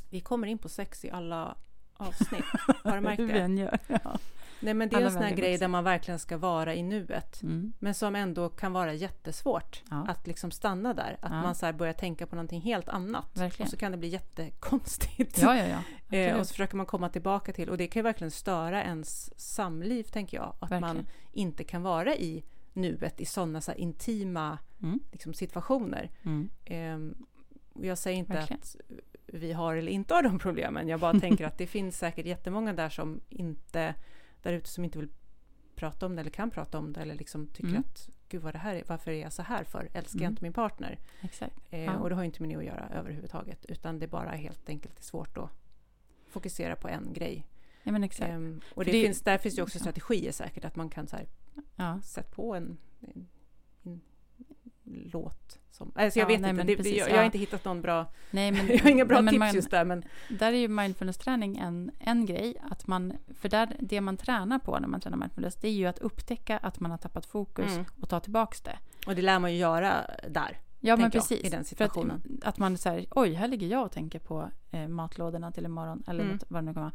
[0.09, 1.55] Vi kommer in på sex i alla
[1.93, 2.45] avsnitt.
[2.83, 3.39] Har du märkt det?
[3.39, 3.79] än gör.
[3.87, 4.17] Ja.
[4.59, 5.59] Nej, men det är Alla en sån här grej också.
[5.63, 7.41] där man verkligen ska vara i nuet.
[7.41, 7.73] Mm.
[7.79, 10.05] Men som ändå kan vara jättesvårt Ja.
[10.07, 11.17] att liksom stanna där.
[11.21, 11.41] Att Ja.
[11.41, 13.37] man så börjar tänka på någonting helt annat.
[13.37, 13.65] Verkligen.
[13.67, 15.37] Och så kan det bli jättekonstigt.
[15.41, 15.79] ja, ja, ja.
[16.17, 19.39] Eh, och så försöker man komma tillbaka till, och det kan ju verkligen störa ens
[19.39, 20.55] samliv, tänker jag.
[20.59, 21.07] Att man Verkligen.
[21.31, 22.43] inte kan vara i
[22.75, 24.99] nuet i sådana så intima Mm.
[25.11, 26.11] liksom, situationer.
[26.23, 26.49] Mm.
[26.65, 27.15] Ehm,
[27.73, 28.59] jag säger inte Verkligen.
[28.61, 28.75] att
[29.27, 30.87] vi har eller inte har de problemen.
[30.87, 33.95] Jag bara tänker att det finns säkert jättemånga där som inte,
[34.41, 35.09] där ute som inte vill
[35.75, 37.81] prata om det eller kan prata om det eller liksom tycker Mm.
[37.81, 39.89] att gud vad det här är, varför är jag så här för?
[39.93, 40.31] Älskar jag Mm.
[40.31, 40.99] inte min partner?
[41.21, 41.55] Exakt.
[41.69, 41.97] Eh, Ja.
[41.97, 44.99] Och det har ju inte med det att göra överhuvudtaget utan det bara helt enkelt
[44.99, 45.49] är svårt att
[46.29, 47.47] fokusera på en grej.
[47.83, 48.29] Ja, men exakt.
[48.31, 51.15] Ehm, och det, det- finns, där finns ju också strategier säkert att man kan så
[51.15, 51.25] här,
[51.75, 52.01] Ja.
[52.03, 53.27] sätta på en, en,
[53.83, 54.01] en
[54.83, 55.59] låt.
[55.71, 57.81] Som, alltså jag Ja, vet nej, inte, det, precis, jag, jag har inte hittat någon
[57.81, 60.57] bra, Nej, men, jag har inga bra nej, tips man, just där men Där är
[60.57, 62.55] ju mindfulness-träning en, en grej.
[62.71, 65.85] Att man, för där, det man tränar på när man tränar mindfulness, det är ju
[65.85, 67.85] att upptäcka att man har tappat fokus Mm.
[68.01, 68.77] och ta tillbaks det.
[69.07, 69.93] och det lär man ju göra
[70.29, 70.57] där.
[70.79, 71.39] Ja, men tänker jag, precis.
[71.45, 72.39] i den För att, situationen.
[72.43, 76.23] att man säger, oj, här ligger jag och tänker på eh, matlådorna till imorgon, eller
[76.23, 76.39] Mm.
[76.47, 76.93] vad det nu kan vara.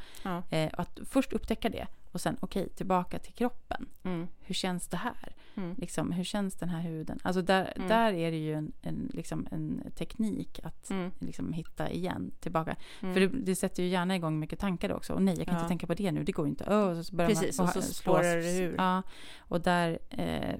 [0.50, 0.56] Ja.
[0.56, 3.88] Eh, att först upptäcka det och sen, okej, tillbaka till kroppen.
[4.02, 4.26] Mm.
[4.40, 5.34] Hur känns det här?
[5.54, 5.74] Mm.
[5.78, 7.18] Liksom, hur känns den här huden?
[7.22, 7.88] Alltså där, Mm.
[7.88, 11.10] där är det ju en, en, liksom en teknik att Mm.
[11.18, 12.76] liksom hitta igen, tillbaka.
[13.00, 13.14] Mm.
[13.14, 15.12] För det, det sätter ju gärna igång mycket tankar då också.
[15.12, 15.60] Och nej, jag kan Ja.
[15.60, 16.64] inte tänka på det nu, det går ju inte.
[16.64, 18.74] Och så börjar Precis, man, och så slås- spårar det ur.
[18.78, 19.02] Ja,
[19.38, 20.54] och där eh,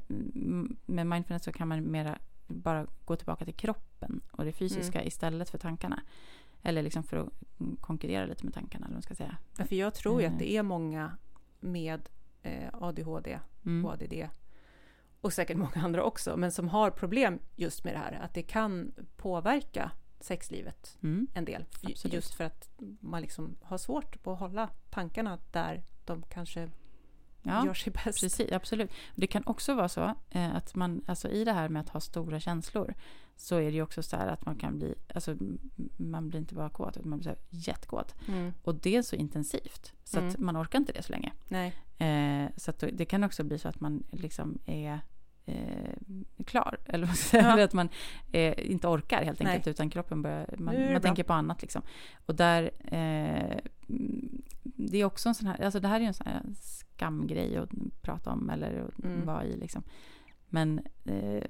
[0.86, 5.08] med mindfulness så kan man mera bara gå tillbaka till kroppen och det fysiska Mm.
[5.08, 6.00] istället för tankarna.
[6.62, 7.28] Eller liksom för att
[7.80, 9.36] konkurrera lite med tankarna, eller man ska säga.
[9.58, 11.16] Ja, för jag tror ju att det är många
[11.60, 12.08] med
[12.42, 13.84] eh, ADHD Mm.
[13.84, 14.14] och ADD
[15.20, 18.42] och säkert många andra också, men som har problem just med det här, att det
[18.42, 21.26] kan påverka sexlivet Mm.
[21.34, 21.64] en del.
[21.82, 22.14] Absolut.
[22.14, 22.68] Just för att
[23.00, 26.70] man liksom har svårt att hålla tankarna där de kanske
[27.42, 28.20] Ja, gör sig bäst.
[28.20, 28.90] Precis, absolut.
[29.14, 32.00] Det kan också vara så eh, att man, alltså i det här med att ha
[32.00, 32.94] stora känslor,
[33.36, 35.36] så är det ju också så här att man kan bli, alltså
[35.96, 38.14] man blir inte bara kåt, utan man blir så här jättekåt.
[38.28, 38.52] Mm.
[38.62, 40.44] Och det är så intensivt, så att Mm.
[40.46, 41.32] man orkar inte det så länge.
[41.48, 41.72] Nej.
[41.98, 45.00] Eh, så att det kan också bli så att man liksom är
[45.46, 45.94] eh,
[46.46, 46.78] klar.
[46.86, 47.88] Eller, vad ska jag säga, att man
[48.32, 49.48] eh, inte orkar helt Nej.
[49.52, 51.62] enkelt, utan kroppen börjar, man, man tänker på annat.
[51.62, 51.82] Liksom.
[52.26, 53.58] Och där, eh,
[54.62, 57.56] det är också en sån här, alltså det här är ju en sån här skamgrej
[57.56, 57.70] att
[58.02, 59.26] prata om eller att Mm.
[59.26, 59.56] vara i.
[59.56, 59.82] Liksom.
[60.48, 61.44] Men eh,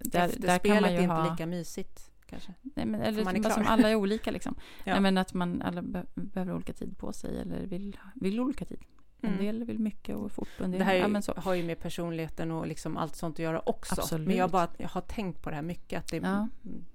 [0.00, 1.30] där, där kan man är ju inte ha...
[1.30, 2.54] lika mysigt kanske.
[2.62, 4.54] Nej, men, eller man är som alla är olika liksom.
[4.84, 4.92] Ja.
[4.92, 8.64] Nej, men att man alla be- behöver olika tid på sig eller vill, vill olika
[8.64, 8.78] tid.
[9.20, 9.44] En Mm.
[9.44, 10.78] del vill mycket och fort och en del...
[10.78, 11.32] Det här ja, är, så.
[11.36, 13.94] har ju med personligheten och liksom allt sånt att göra också.
[14.00, 14.26] Absolut.
[14.28, 15.98] Men jag, bara, jag har tänkt på det här mycket.
[15.98, 16.48] Att det, Ja.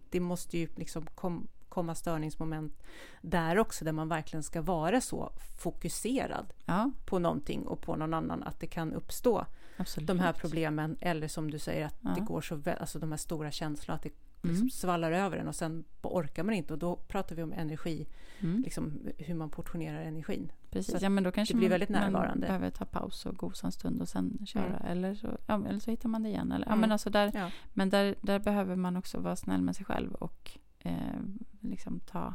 [0.09, 1.47] det måste ju liksom kom,
[1.79, 2.73] komma störningsmoment
[3.21, 3.85] där också.
[3.85, 8.43] Där man verkligen ska vara så fokuserad Ja, på någonting och på någon annan.
[8.43, 9.45] Att det kan uppstå
[9.77, 10.07] absolut.
[10.07, 10.97] de här problemen.
[11.01, 12.09] Eller som du säger, att Ja.
[12.15, 13.95] det går så väl, alltså de här stora känslorna.
[13.95, 14.09] Att det
[14.41, 14.69] liksom Mm.
[14.69, 16.73] svallar över en och sen orkar man inte.
[16.73, 18.07] Och då pratar vi om energi,
[18.39, 18.61] Mm.
[18.61, 20.51] liksom hur man portionerar energin.
[20.71, 22.29] Precis, ja men då kanske det blir man, väldigt närvarande.
[22.29, 24.65] man behöver ta paus och gosa en stund och sen köra.
[24.77, 24.85] Mm.
[24.91, 26.51] Eller, så, ja, eller så hittar man det igen.
[26.51, 26.81] Eller, ja, Mm.
[26.81, 27.51] men alltså där, Ja.
[27.73, 31.19] men där, där behöver man också vara snäll med sig själv och eh,
[31.61, 32.33] liksom ta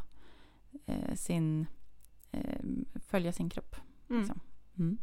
[0.87, 1.67] eh, sin,
[2.33, 2.61] eh,
[3.07, 3.77] följa sin kropp.
[4.11, 4.21] Mm.
[4.23, 4.41] Liksom.
[4.79, 4.99] Mm.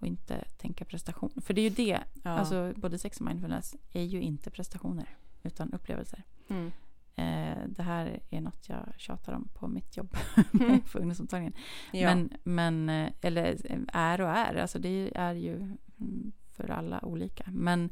[0.00, 1.30] Och inte tänka prestation.
[1.42, 2.30] För det är ju det, Ja.
[2.30, 6.22] alltså både sex och mindfulness är ju inte prestationer utan upplevelser.
[6.48, 6.70] mm.
[7.14, 10.16] Eh, det här är något jag tjatar om på mitt jobb
[10.60, 10.80] Mm.
[10.92, 11.54] på ungdomsmottagningen.
[11.92, 12.14] ja.
[12.14, 13.56] Men, men, eh, eller
[13.92, 15.54] är och är, alltså det är ju
[16.00, 17.44] mm, för alla olika.
[17.52, 17.90] Men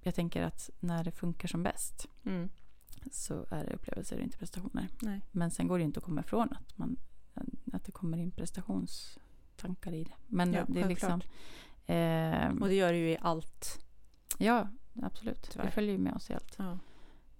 [0.00, 2.48] jag tänker att när det funkar som bäst mm.
[3.12, 4.88] Så är det upplevelser och inte prestationer.
[5.02, 5.20] Nej.
[5.30, 6.96] Men sen går det inte att komma ifrån att, man,
[7.72, 10.12] att det kommer in prestationstankar i det.
[10.26, 11.20] Men Ja, det är liksom...
[11.86, 13.78] Eh, Och det gör det ju i allt.
[14.38, 14.68] ja,
[15.02, 15.48] absolut.
[15.52, 15.64] Tyvärr.
[15.64, 16.54] Det följer ju med oss i allt.
[16.58, 16.78] Ja.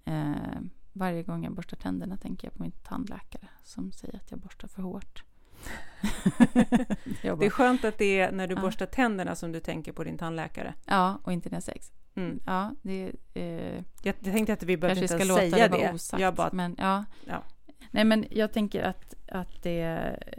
[0.05, 0.61] Eh,
[0.93, 4.69] varje gång jag borstar tänderna tänker jag på min tandläkare som säger att jag borstar
[4.69, 5.25] för hårt.
[7.23, 8.61] Det är skönt att det är när du Ja.
[8.61, 10.75] borstar tänderna som du tänker på din tandläkare.
[10.87, 11.93] ja, och inte när jag sex.
[12.15, 12.41] Mm.
[12.47, 13.45] Ja, det eh,
[13.75, 15.93] Jag, jag tänkte att vi behövde inte ska ens låta säga det det.
[15.95, 16.21] osagt.
[16.21, 17.05] Jag bara, men, ja.
[17.27, 17.43] Ja.
[17.91, 19.81] Nej, men jag tänker att, att det...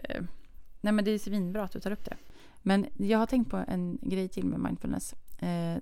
[0.10, 0.23] eh,
[0.81, 2.17] Nej, men det är svinbra att du tar upp det.
[2.62, 5.13] Men jag har tänkt på en grej till med mindfulness.
[5.39, 5.77] Eh,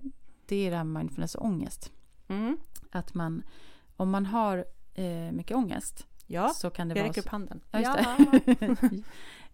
[0.45, 1.91] det är det här med mindfulness och ångest.
[2.27, 2.57] mm.
[2.91, 3.43] Att man,
[3.95, 7.61] om man har eh, mycket ångest ja, så kan det jag räcker upp handen.
[7.71, 8.15] Ja, Ja.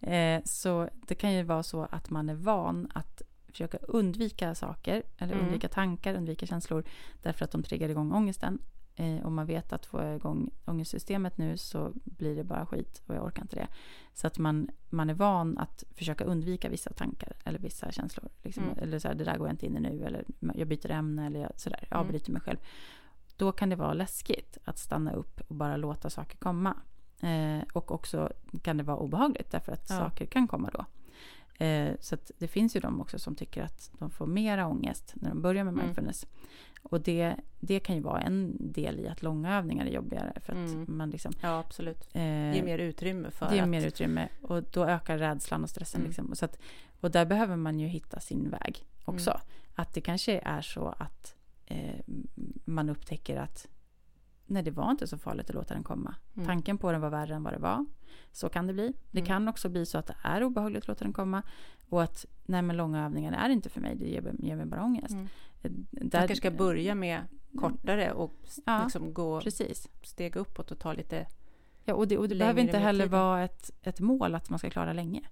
[0.10, 5.02] eh, så det kan ju vara så att man är van att försöka undvika saker
[5.18, 5.44] eller Mm.
[5.44, 6.84] undvika tankar, undvika känslor
[7.22, 8.58] därför att de triggar igång ångesten.
[8.98, 13.02] Eh, och man vet att får jag igång ångestsystemet nu så blir det bara skit
[13.06, 13.66] och jag orkar inte det.
[14.14, 18.28] Så att man, man är van att försöka undvika vissa tankar eller vissa känslor.
[18.42, 18.64] Liksom.
[18.64, 18.78] Mm.
[18.78, 21.26] Eller så här, det där går jag inte in i nu eller jag byter ämne
[21.26, 22.06] eller jag, sådär, jag Mm.
[22.06, 22.58] avbryter mig själv.
[23.36, 26.74] Då kan det vara läskigt att stanna upp och bara låta saker komma.
[27.20, 29.96] Eh, och också kan det vara obehagligt därför att Ja.
[29.98, 30.84] saker kan komma då.
[31.64, 35.28] Eh, så det finns ju de också som tycker att de får mera ångest när
[35.28, 35.84] de börjar med Mm.
[35.84, 36.26] mindfulness.
[36.82, 40.52] Och det, det kan ju vara en del i att långa övningar är jobbigare för
[40.52, 40.84] att Mm.
[40.88, 42.08] man liksom ja, absolut.
[42.12, 43.68] eh, Ge mer utrymme för ger att...
[43.68, 46.00] mer utrymme och då ökar rädslan och stressen.
[46.00, 46.08] Mm.
[46.08, 46.34] Liksom.
[46.34, 46.58] Så att,
[47.00, 49.30] och där behöver man ju hitta sin väg också.
[49.30, 49.42] Mm.
[49.74, 51.34] Att det kanske är så att
[51.66, 52.00] eh,
[52.64, 53.68] man upptäcker att
[54.46, 56.14] nej, det var inte så farligt att låta den komma.
[56.34, 56.46] Mm.
[56.46, 57.86] Tanken på den var värre än vad det var.
[58.32, 58.92] Så kan det bli.
[59.10, 59.26] Det Mm.
[59.26, 61.42] kan också bli så att det är obehagligt att låta den komma.
[61.88, 64.84] Och att nej, men långa övningar är inte för mig, det ger, ger mig bara
[64.84, 65.14] ångest.
[65.14, 65.26] Mm.
[65.62, 67.20] Eh, Där, kanske ska börja med
[67.60, 68.32] kortare och
[68.66, 69.88] Ja, liksom gå Precis.
[70.02, 71.26] steg uppåt och ta lite...
[71.84, 74.70] Ja, och det, och det behöver inte heller vara ett, ett mål att man ska
[74.70, 75.22] klara länge.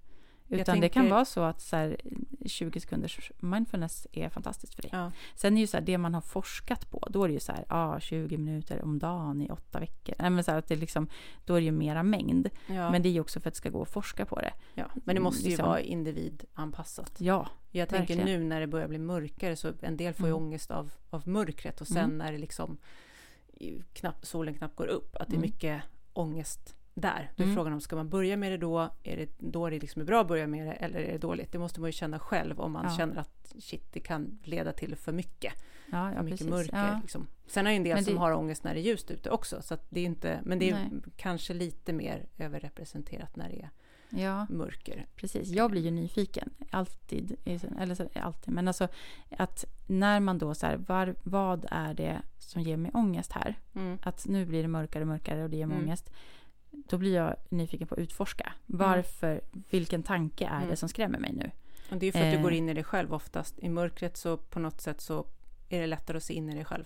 [0.49, 1.97] Utan det kan tänker- vara så att så här,
[2.45, 4.91] 20 sekunders mindfulness är fantastiskt för dig.
[4.93, 5.11] Ja.
[5.35, 7.51] Sen är ju så här, det man har forskat på, då är det ju så
[7.51, 10.15] här, ah, 20 minuter om dagen i åtta veckor.
[10.19, 11.07] Nej, men så här, att det liksom,
[11.45, 12.49] då är det ju mera mängd.
[12.67, 12.91] Ja.
[12.91, 14.53] Men det är ju också för att det ska gå att forska på det.
[14.73, 14.85] ja.
[14.95, 17.11] Men det måste ju liksom- vara individanpassat.
[17.17, 18.41] Ja, Jag tänker Verkligen.
[18.41, 20.43] nu när det börjar bli mörkare så en del får ju Mm.
[20.45, 22.17] ångest av, av mörkret och sen Mm.
[22.17, 22.77] när det liksom
[23.93, 25.41] knappt, solen knappt går upp, att det är Mm.
[25.41, 25.81] mycket
[26.13, 27.31] ångest där.
[27.35, 27.55] Då är Mm.
[27.55, 28.89] frågan om ska man börja med det då?
[29.03, 31.51] Är det då det liksom är bra att börja med det eller är det dåligt?
[31.51, 32.97] Det måste man ju känna själv om man Ja.
[32.97, 35.53] känner att shit, det kan leda till för mycket,
[35.91, 36.49] ja, för ja mycket precis.
[36.49, 36.99] mörker.
[37.01, 37.27] Liksom.
[37.47, 39.29] Sen har ju en del Men som det- har ångest när det är ljust ute
[39.29, 40.89] också, så det är inte, men det är Nej.
[41.17, 43.69] kanske lite mer överrepresenterat när det är
[44.23, 45.05] ja, mörker.
[45.15, 45.49] precis.
[45.49, 47.35] Jag blir ju nyfiken, alltid.
[47.79, 48.87] Eller så, alltid, men alltså
[49.37, 53.55] att när man då så här, var, vad är det som ger mig ångest här?
[53.75, 53.97] Mm.
[54.01, 55.87] att nu blir det mörkare och mörkare och det ger mig Mm.
[55.87, 56.09] ångest.
[56.89, 58.53] Då blir jag nyfiken på att utforska.
[58.65, 60.69] Varför, vilken tanke är Mm.
[60.69, 61.51] det som skrämmer mig nu?
[61.91, 62.41] Och det är för att du Eh.
[62.41, 63.59] går in i dig själv oftast.
[63.59, 65.25] I mörkret så på något sätt så
[65.69, 66.85] är det lättare att se in i dig själv.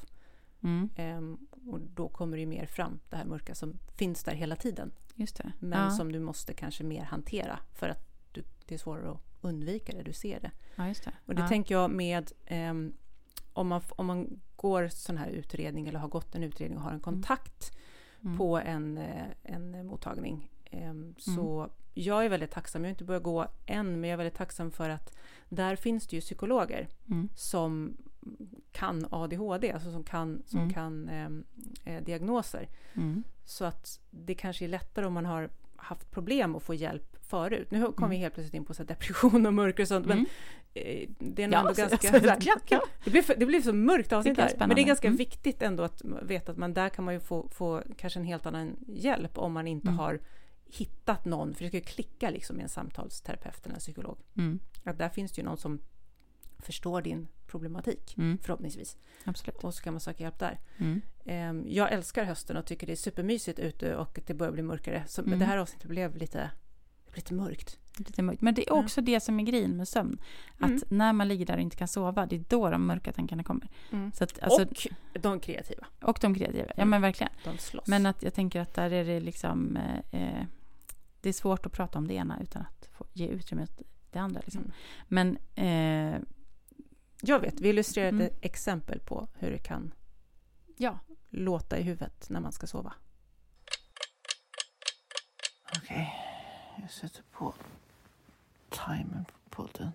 [0.63, 4.56] Mm, Ehm, och då kommer det mer fram, det här mörka som finns där hela
[4.56, 4.91] tiden.
[5.15, 5.52] just det.
[5.60, 9.21] Men ja, som du måste kanske mer hantera för att du, det är svårare att
[9.41, 10.52] undvika det, du ser det.
[10.75, 11.12] ja, just det.
[11.25, 11.47] Och det ja.
[11.47, 12.93] tänker jag med ehm,
[13.54, 16.91] om, man, om man går sån här utredning eller har gått en utredning och har
[16.91, 17.86] en kontakt Mm.
[18.38, 20.49] På en, eh, en mottagning.
[20.65, 24.17] Ehm, Så jag är väldigt tacksam, jag har inte börjat gå än, men jag är
[24.17, 25.15] väldigt tacksam för att
[25.49, 27.29] där finns det ju psykologer Mm.
[27.36, 27.97] som
[28.71, 30.73] kan ADHD, alltså som kan, som Mm.
[30.73, 31.43] kan ehm,
[31.86, 32.67] eh, diagnoser.
[32.93, 33.23] Mm.
[33.45, 35.49] Så att det kanske är lättare om man har
[35.81, 37.71] haft problem att få hjälp förut.
[37.71, 38.09] Nu kom Mm.
[38.09, 40.29] vi helt plötsligt in på så depression och mörker och sånt, men Mm.
[40.73, 41.97] eh, det är nog Ja, ändå så- ganska...
[41.97, 42.81] så- så här, ja, ja.
[43.05, 44.55] det, blev, det blev så mörkt avsnitt här.
[44.59, 45.17] Men det är ganska Mm.
[45.17, 48.45] viktigt ändå att veta att man där kan man ju få, få kanske en helt
[48.45, 49.99] annan hjälp om man inte Mm.
[49.99, 50.19] har
[50.65, 54.17] hittat någon, för det ska ju klicka liksom med en samtalsterapeut eller en psykolog.
[54.37, 54.59] Mm.
[54.83, 55.79] Att där finns det ju någon som
[56.59, 58.38] förstår din problematik, Mm.
[58.41, 58.97] förhoppningsvis.
[59.23, 59.63] Absolut.
[59.63, 60.59] Och så kan man söka hjälp där.
[60.77, 61.01] Mm.
[61.25, 65.03] Ehm, Jag älskar hösten och tycker det är supermysigt ute och det börjar bli mörkare.
[65.07, 65.39] Så Mm.
[65.39, 66.51] det här avsnittet blev lite,
[67.15, 67.79] lite mörkt.
[67.97, 68.41] Lite mörkt.
[68.41, 70.17] Men det är också det som är grejen med sömn.
[70.57, 70.81] Att Mm.
[70.89, 73.67] när man ligger där och inte kan sova, det är då de mörka tankarna kommer.
[73.91, 74.12] Mm.
[74.12, 75.88] Så att, alltså, och de kreativa.
[76.01, 76.65] och de kreativa.
[76.67, 76.89] Ja, Mm.
[76.89, 77.33] men verkligen.
[77.43, 77.88] De slåss.
[77.88, 79.77] Men att jag tänker att där är det liksom...
[79.77, 80.45] Eh, eh,
[81.21, 83.81] det är svårt att prata om det ena utan att få ge utrymme åt
[84.12, 84.41] det andra.
[84.45, 84.71] Liksom.
[85.07, 86.19] Men eh,
[87.21, 88.21] Jag vet, vi illustrerar Mm.
[88.27, 89.93] ett exempel på hur det kan
[90.77, 92.93] ja, låta i huvudet när man ska sova.
[95.77, 96.13] Okej,
[96.82, 97.53] jag sätter på
[98.69, 99.91] timern på podden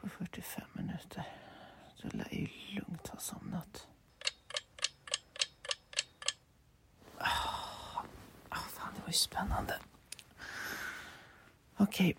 [0.00, 1.22] på 45 minuter.
[1.94, 3.86] Så lär ju lugnt ha somnat.
[7.18, 8.04] Ah,
[8.48, 9.78] ah, fan, det var ju spännande.
[11.76, 12.16] Okej,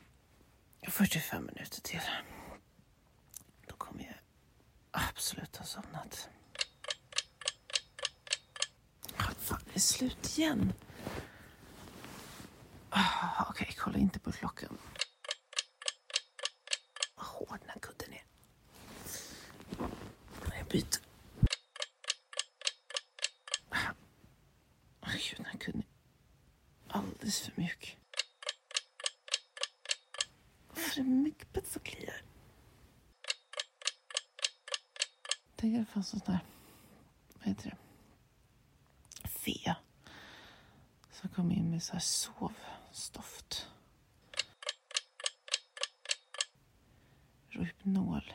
[0.88, 2.02] 45 minuter till.
[4.98, 6.30] Absolut har somnat.
[9.38, 10.74] Fan, det är slut igen.
[12.90, 14.78] Ah, Okej, kolla inte på klockan.
[17.16, 18.24] Vad hård den här kudden är.
[20.58, 21.00] Jag byter.
[23.70, 23.78] Ah.
[25.12, 25.82] Gud, den här kudden
[26.90, 27.98] är alldeles för mjuk.
[30.70, 32.22] Varför är det myggbett som kliar?
[35.60, 36.40] Tänk att det fanns sån där,
[37.34, 37.78] vad heter det?
[39.28, 39.76] fe
[41.12, 43.68] Som kom in med så här sovstoft.
[47.50, 48.34] Rohypnol.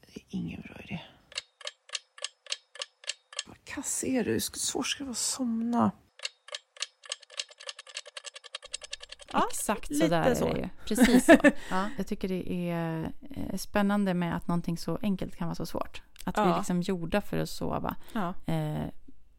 [0.00, 1.00] Det är ingen bra idé.
[3.46, 4.32] Vad kass är du?
[4.32, 5.92] Hur svårt ska det vara att somna?
[9.34, 10.52] Ja, exakt så där är så.
[10.52, 10.68] det ju.
[10.86, 11.36] Precis så.
[11.70, 11.88] Ja.
[11.96, 16.02] Jag tycker det är eh, spännande med att någonting så enkelt kan vara så svårt.
[16.24, 16.52] Att vi Ja.
[16.54, 18.34] är liksom gjorda för att sova ja.
[18.46, 18.84] eh,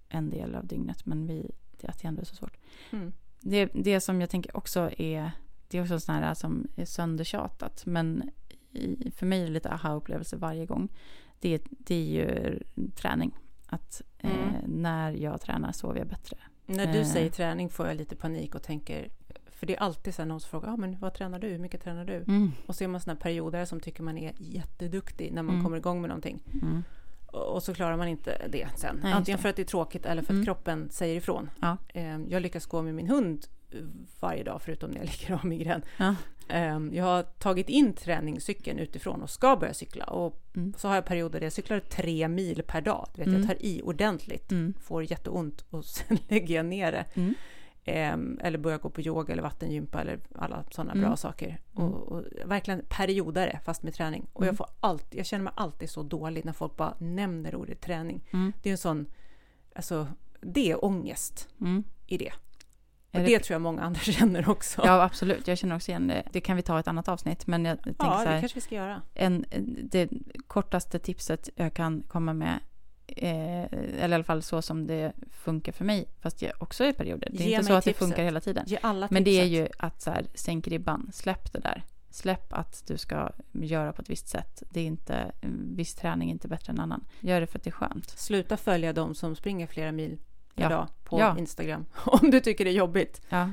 [0.09, 2.57] en del av dygnet, men vi, det, att det ändå är så svårt.
[2.91, 3.13] Mm.
[3.39, 5.31] Det, det som jag tänker också är,
[5.67, 8.29] det är också sånt här som är söndertjatat, men
[8.71, 10.89] i, för mig är det lite aha-upplevelse varje gång.
[11.39, 12.59] Det, det är ju
[12.95, 13.37] träning.
[13.67, 14.53] Att eh, Mm.
[14.81, 16.37] när jag tränar sover jag bättre.
[16.65, 17.05] När du Eh.
[17.05, 19.09] säger träning får jag lite panik och tänker
[19.55, 21.83] för det är alltid så någon som frågar ah, men vad tränar du, hur mycket
[21.83, 22.15] tränar du?
[22.15, 22.51] Mm.
[22.65, 25.63] Och så är man sådana perioder som tycker man är jätteduktig när man Mm.
[25.65, 26.39] kommer igång med någonting.
[26.61, 26.83] Mm.
[27.31, 28.99] Och så klarar man inte det sen.
[29.03, 29.41] Nej, Antingen det.
[29.41, 30.45] för att det är tråkigt eller för att Mm.
[30.45, 31.49] kroppen säger ifrån.
[31.61, 31.77] Ja.
[31.87, 33.79] Eh, Jag lyckas gå med min hund eh,
[34.19, 35.81] varje dag förutom när jag ligger av migrän.
[35.97, 36.15] Ja.
[36.49, 40.05] Eh, Jag har tagit in träningscykeln utifrån och ska börja cykla.
[40.05, 40.73] Och Mm.
[40.77, 43.07] så har jag perioder där jag cyklar tre mil per dag.
[43.15, 43.39] Du vet, Mm.
[43.41, 44.73] Jag tar i ordentligt, Mm.
[44.81, 47.05] får jätteont och sen lägger jag ner det.
[47.87, 51.03] Ehm, eller börja gå på yoga eller vattengympa eller alla sådana Mm.
[51.05, 51.59] bra saker.
[51.77, 51.89] Mm.
[51.93, 54.27] Och, och verkligen periodare fast med träning.
[54.33, 54.47] Och Mm.
[54.47, 58.21] jag, får alltid, jag känner mig alltid så dålig när folk bara nämner ordet träning.
[58.33, 58.53] Mm.
[58.63, 59.05] Det är en sån,
[59.75, 60.07] alltså
[60.41, 61.83] det är ångest Mm.
[62.07, 62.31] i det.
[63.11, 64.81] Och det, det- tror jag många andra känner också.
[64.85, 65.47] Ja, absolut.
[65.47, 66.23] Jag känner också igen det.
[66.31, 67.47] Det kan vi ta i ett annat avsnitt.
[67.47, 69.01] Men jag tänker Ja, så det här, kanske vi ska göra.
[69.13, 69.45] en,
[69.83, 70.09] det
[70.47, 72.59] kortaste tipset jag kan komma med,
[73.07, 76.93] eh, eller i alla fall så som det funkar för mig, fast jag också i
[76.93, 77.29] perioder.
[77.31, 78.65] Det är Ge inte så att det funkar hela tiden.
[79.09, 81.83] Men det är ju att så här, sänk ribban, släpp det där.
[82.09, 84.63] Släpp att du ska göra på ett visst sätt.
[84.69, 87.03] Det är inte, en viss träning är inte bättre än annan.
[87.19, 88.09] Gör det för att det är skönt.
[88.09, 90.17] Sluta följa de som springer flera mil
[90.55, 90.69] Ja.
[90.69, 91.37] dag på Ja.
[91.39, 91.85] Instagram.
[92.05, 93.21] Om du tycker det är jobbigt.
[93.29, 93.49] Ja.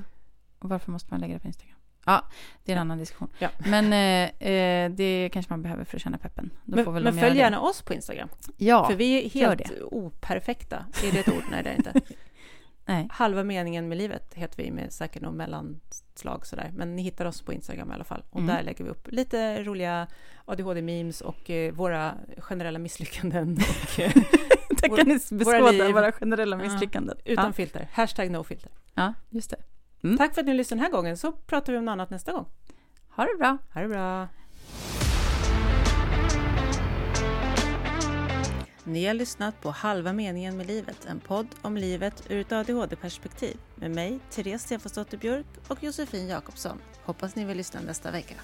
[0.59, 1.72] Och varför måste man lägga det på Instagram?
[2.07, 2.25] Ja,
[2.65, 3.29] det är en annan diskussion.
[3.39, 3.49] Ja.
[3.59, 6.51] Men eh, eh, det kanske man behöver för att känna peppen.
[6.65, 7.39] Då får Men, väl men följ det.
[7.41, 8.29] gärna oss på Instagram.
[8.57, 10.85] Ja, För vi är helt operfekta.
[11.05, 11.43] Är det ett ord?
[11.51, 11.93] Nej, det är inte.
[12.85, 13.09] nej.
[13.11, 16.71] Halva meningen med livet heter vi med säkert något mellanslag sådär.
[16.75, 18.25] Men ni hittar oss på Instagram i alla fall.
[18.31, 18.55] Och Mm.
[18.57, 20.07] där lägger vi upp lite roliga
[20.45, 23.53] ADHD-memes och eh, våra generella misslyckanden.
[23.85, 24.13] Och, eh,
[24.71, 25.95] Där kan ni våra beskåda liv.
[25.95, 26.63] våra generella Ja.
[26.63, 27.17] misslyckanden.
[27.25, 27.53] utan Ja.
[27.53, 27.89] filter.
[27.93, 28.71] Hashtag no filter.
[28.95, 29.57] ja, just det.
[30.05, 30.19] Mm.
[30.19, 31.17] Tack för att ni lyssnade den här gången.
[31.17, 32.47] Så pratar vi om något annat nästa gång.
[33.09, 33.59] Ha det bra.
[33.75, 34.29] Ha det bra.
[38.85, 43.57] Ni har lyssnat på Halva meningen med livet, en podd om livet ur ett ADHD-perspektiv
[43.75, 46.79] med mig, Therese Stefansdotter Björk och Josefin Jakobsson.
[47.05, 48.35] Hoppas ni vill lyssna nästa vecka.